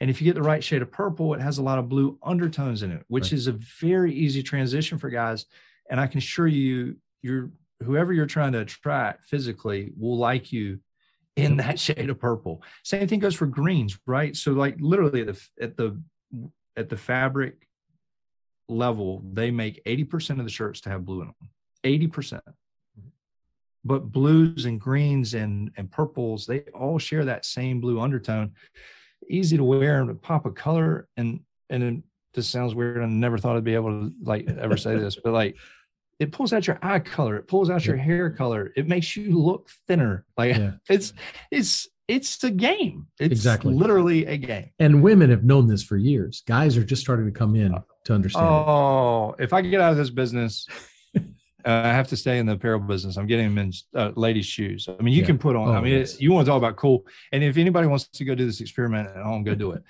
[0.00, 2.18] And if you get the right shade of purple, it has a lot of blue
[2.22, 3.32] undertones in it, which right.
[3.32, 5.46] is a very easy transition for guys.
[5.90, 7.50] And I can assure you, you're
[7.82, 10.80] whoever you're trying to attract physically will like you
[11.36, 12.62] in that shade of purple.
[12.82, 14.34] Same thing goes for greens, right?
[14.34, 16.02] So like literally at the at the
[16.76, 17.66] at the fabric
[18.68, 21.50] level, they make 80% of the shirts to have blue in them.
[21.84, 22.10] 80%.
[22.10, 23.08] Mm-hmm.
[23.84, 28.52] But blues and greens and, and purples, they all share that same blue undertone.
[29.28, 31.08] Easy to wear and pop a color.
[31.16, 32.02] And and
[32.34, 33.02] this sounds weird.
[33.02, 35.56] I never thought I'd be able to like ever say this, but like
[36.18, 37.92] it pulls out your eye color, it pulls out yeah.
[37.92, 40.24] your hair color, it makes you look thinner.
[40.36, 40.72] Like yeah.
[40.88, 41.12] it's
[41.50, 43.08] it's it's a game.
[43.18, 44.70] It's exactly literally a game.
[44.78, 46.42] And women have known this for years.
[46.46, 48.46] Guys are just starting to come in to understand.
[48.46, 49.44] Oh, it.
[49.44, 50.68] if I get out of this business,
[51.16, 51.20] uh,
[51.64, 53.16] I have to stay in the apparel business.
[53.16, 54.88] I'm getting in uh, ladies' shoes.
[54.88, 55.26] I mean, you yeah.
[55.26, 55.68] can put on.
[55.68, 56.20] Oh, I mean, yes.
[56.20, 57.04] you want to talk about cool.
[57.32, 59.82] And if anybody wants to go do this experiment at home, go do it.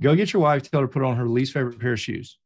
[0.00, 0.68] Go get your wife.
[0.68, 2.38] Tell her to put on her least favorite pair of shoes.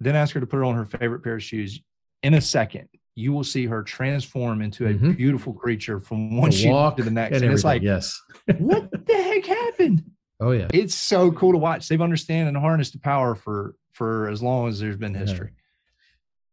[0.00, 1.80] Then ask her to put on her favorite pair of shoes.
[2.26, 5.12] In a second, you will see her transform into a mm-hmm.
[5.12, 7.36] beautiful creature from one shoe to the next.
[7.36, 8.20] And, and it's like, yes,
[8.58, 10.02] what the heck happened?
[10.40, 11.86] Oh yeah, it's so cool to watch.
[11.86, 15.50] They've understand and harnessed the power for for as long as there's been history.
[15.54, 15.62] Yeah.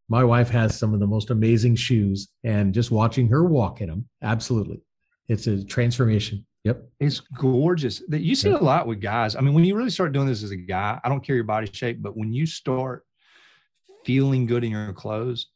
[0.10, 3.90] My wife has some of the most amazing shoes, and just watching her walk in
[3.90, 4.84] them, absolutely,
[5.28, 6.46] it's a transformation.
[6.66, 8.04] Yep, it's gorgeous.
[8.10, 8.62] That you see yep.
[8.62, 9.36] a lot with guys.
[9.36, 11.46] I mean, when you really start doing this as a guy, I don't care your
[11.46, 13.08] body shape, but when you start
[14.06, 15.48] feeling good in your clothes,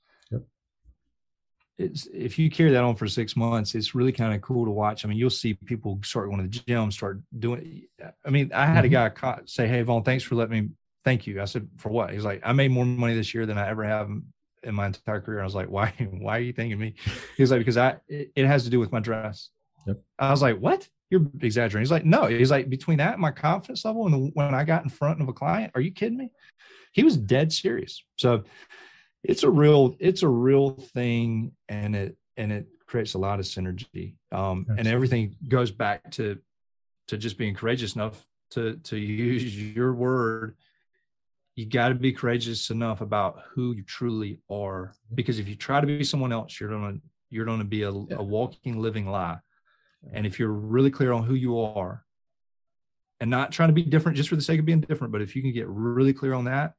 [1.78, 4.72] it's if you carry that on for six months, it's really kind of cool to
[4.72, 5.06] watch.
[5.06, 7.84] I mean, you'll see people start going to the gym, start doing.
[8.26, 8.96] I mean, I had mm-hmm.
[8.96, 10.70] a guy say, "Hey, Vaughn, thanks for letting me.
[11.06, 13.60] Thank you." I said, "For what?" He's like, "I made more money this year than
[13.60, 14.10] I ever have
[14.64, 15.94] in my entire career." I was like, "Why?
[16.12, 16.96] Why are you thanking me?"
[17.36, 19.50] He's like, "Because I it, it has to do with my dress."
[19.86, 20.02] Yep.
[20.18, 21.84] I was like, "What?" You're exaggerating.
[21.84, 24.84] He's like, "No." He's like, between that, and my confidence level, and when I got
[24.84, 26.32] in front of a client, are you kidding me?
[26.92, 28.04] He was dead serious.
[28.18, 28.44] So
[29.24, 33.46] it's a real it's a real thing and it and it creates a lot of
[33.46, 34.16] synergy.
[34.32, 36.40] Um, and everything goes back to
[37.08, 40.56] to just being courageous enough to to use your word.
[41.56, 45.82] You got to be courageous enough about who you truly are because if you try
[45.82, 47.00] to be someone else you're gonna
[47.30, 48.18] you're gonna be a, yeah.
[48.18, 49.40] a walking living lie.
[50.14, 52.06] And if you're really clear on who you are
[53.20, 55.36] and not trying to be different just for the sake of being different but if
[55.36, 56.74] you can get really clear on that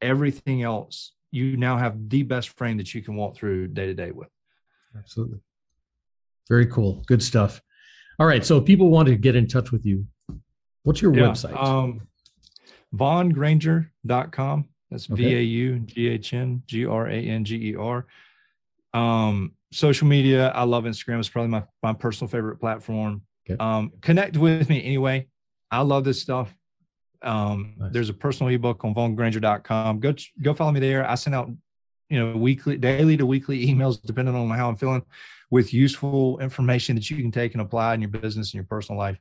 [0.00, 3.94] everything else you now have the best frame that you can walk through day to
[3.94, 4.28] day with.
[4.96, 5.40] Absolutely.
[6.48, 7.02] Very cool.
[7.06, 7.60] Good stuff.
[8.18, 8.44] All right.
[8.44, 10.06] So if people want to get in touch with you,
[10.82, 11.62] what's your yeah, website?
[11.62, 12.02] Um,
[12.94, 14.68] VaughnGranger.com.
[14.90, 18.06] That's V A U G H N G R A N G E R.
[18.92, 21.20] Um, social media, I love Instagram.
[21.20, 23.22] It's probably my, my personal favorite platform.
[23.48, 23.56] Okay.
[23.60, 25.28] Um, connect with me anyway.
[25.70, 26.52] I love this stuff.
[27.22, 27.92] Um, nice.
[27.92, 30.00] There's a personal ebook on vaughngranger.com.
[30.00, 31.08] Go go follow me there.
[31.08, 31.50] I send out
[32.08, 35.02] you know weekly, daily to weekly emails depending on how I'm feeling,
[35.50, 38.98] with useful information that you can take and apply in your business and your personal
[38.98, 39.18] life.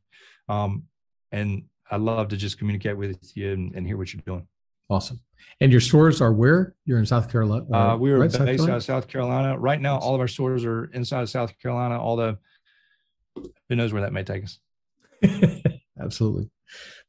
[0.47, 0.83] Um,
[1.31, 4.47] and I love to just communicate with you and, and, hear what you're doing.
[4.89, 5.19] Awesome.
[5.61, 6.75] And your stores are where?
[6.85, 7.65] You're in South Carolina.
[7.71, 9.57] Uh, we are right, based out of South Carolina.
[9.57, 11.99] Right now, all of our stores are inside of South Carolina.
[11.99, 12.37] Although,
[13.35, 14.59] who knows where that may take us?
[16.01, 16.49] Absolutely.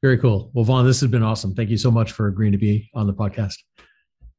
[0.02, 0.50] Very cool.
[0.54, 1.54] Well, Vaughn, this has been awesome.
[1.54, 3.56] Thank you so much for agreeing to be on the podcast.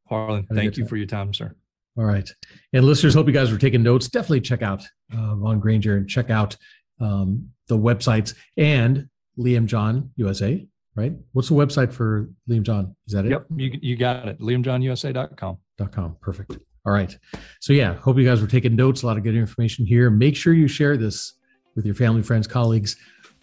[0.07, 0.89] Harlan, thank you time.
[0.89, 1.55] for your time, sir.
[1.97, 2.29] All right.
[2.73, 4.07] And listeners, hope you guys were taking notes.
[4.07, 6.55] Definitely check out uh, Vaughn Granger and check out
[6.99, 9.07] um, the websites and
[9.37, 10.65] Liam John USA,
[10.95, 11.13] right?
[11.33, 12.95] What's the website for Liam John?
[13.07, 13.31] Is that it?
[13.31, 13.45] Yep.
[13.55, 14.39] You, you got it.
[14.39, 15.57] LiamJohnUSA.com.
[15.77, 16.15] Dot com.
[16.21, 16.57] Perfect.
[16.85, 17.15] All right.
[17.59, 19.03] So, yeah, hope you guys were taking notes.
[19.03, 20.09] A lot of good information here.
[20.09, 21.33] Make sure you share this
[21.75, 22.97] with your family, friends, colleagues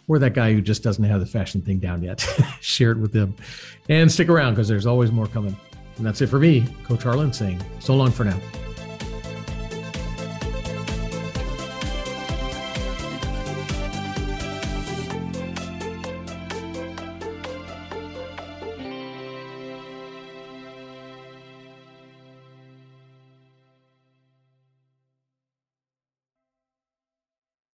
[0.09, 2.21] or that guy who just doesn't have the fashion thing down yet.
[2.61, 3.37] Share it with them
[3.89, 5.57] and stick around because there's always more coming.
[5.99, 8.39] And that's it for me, Coach Harlan saying so long for now.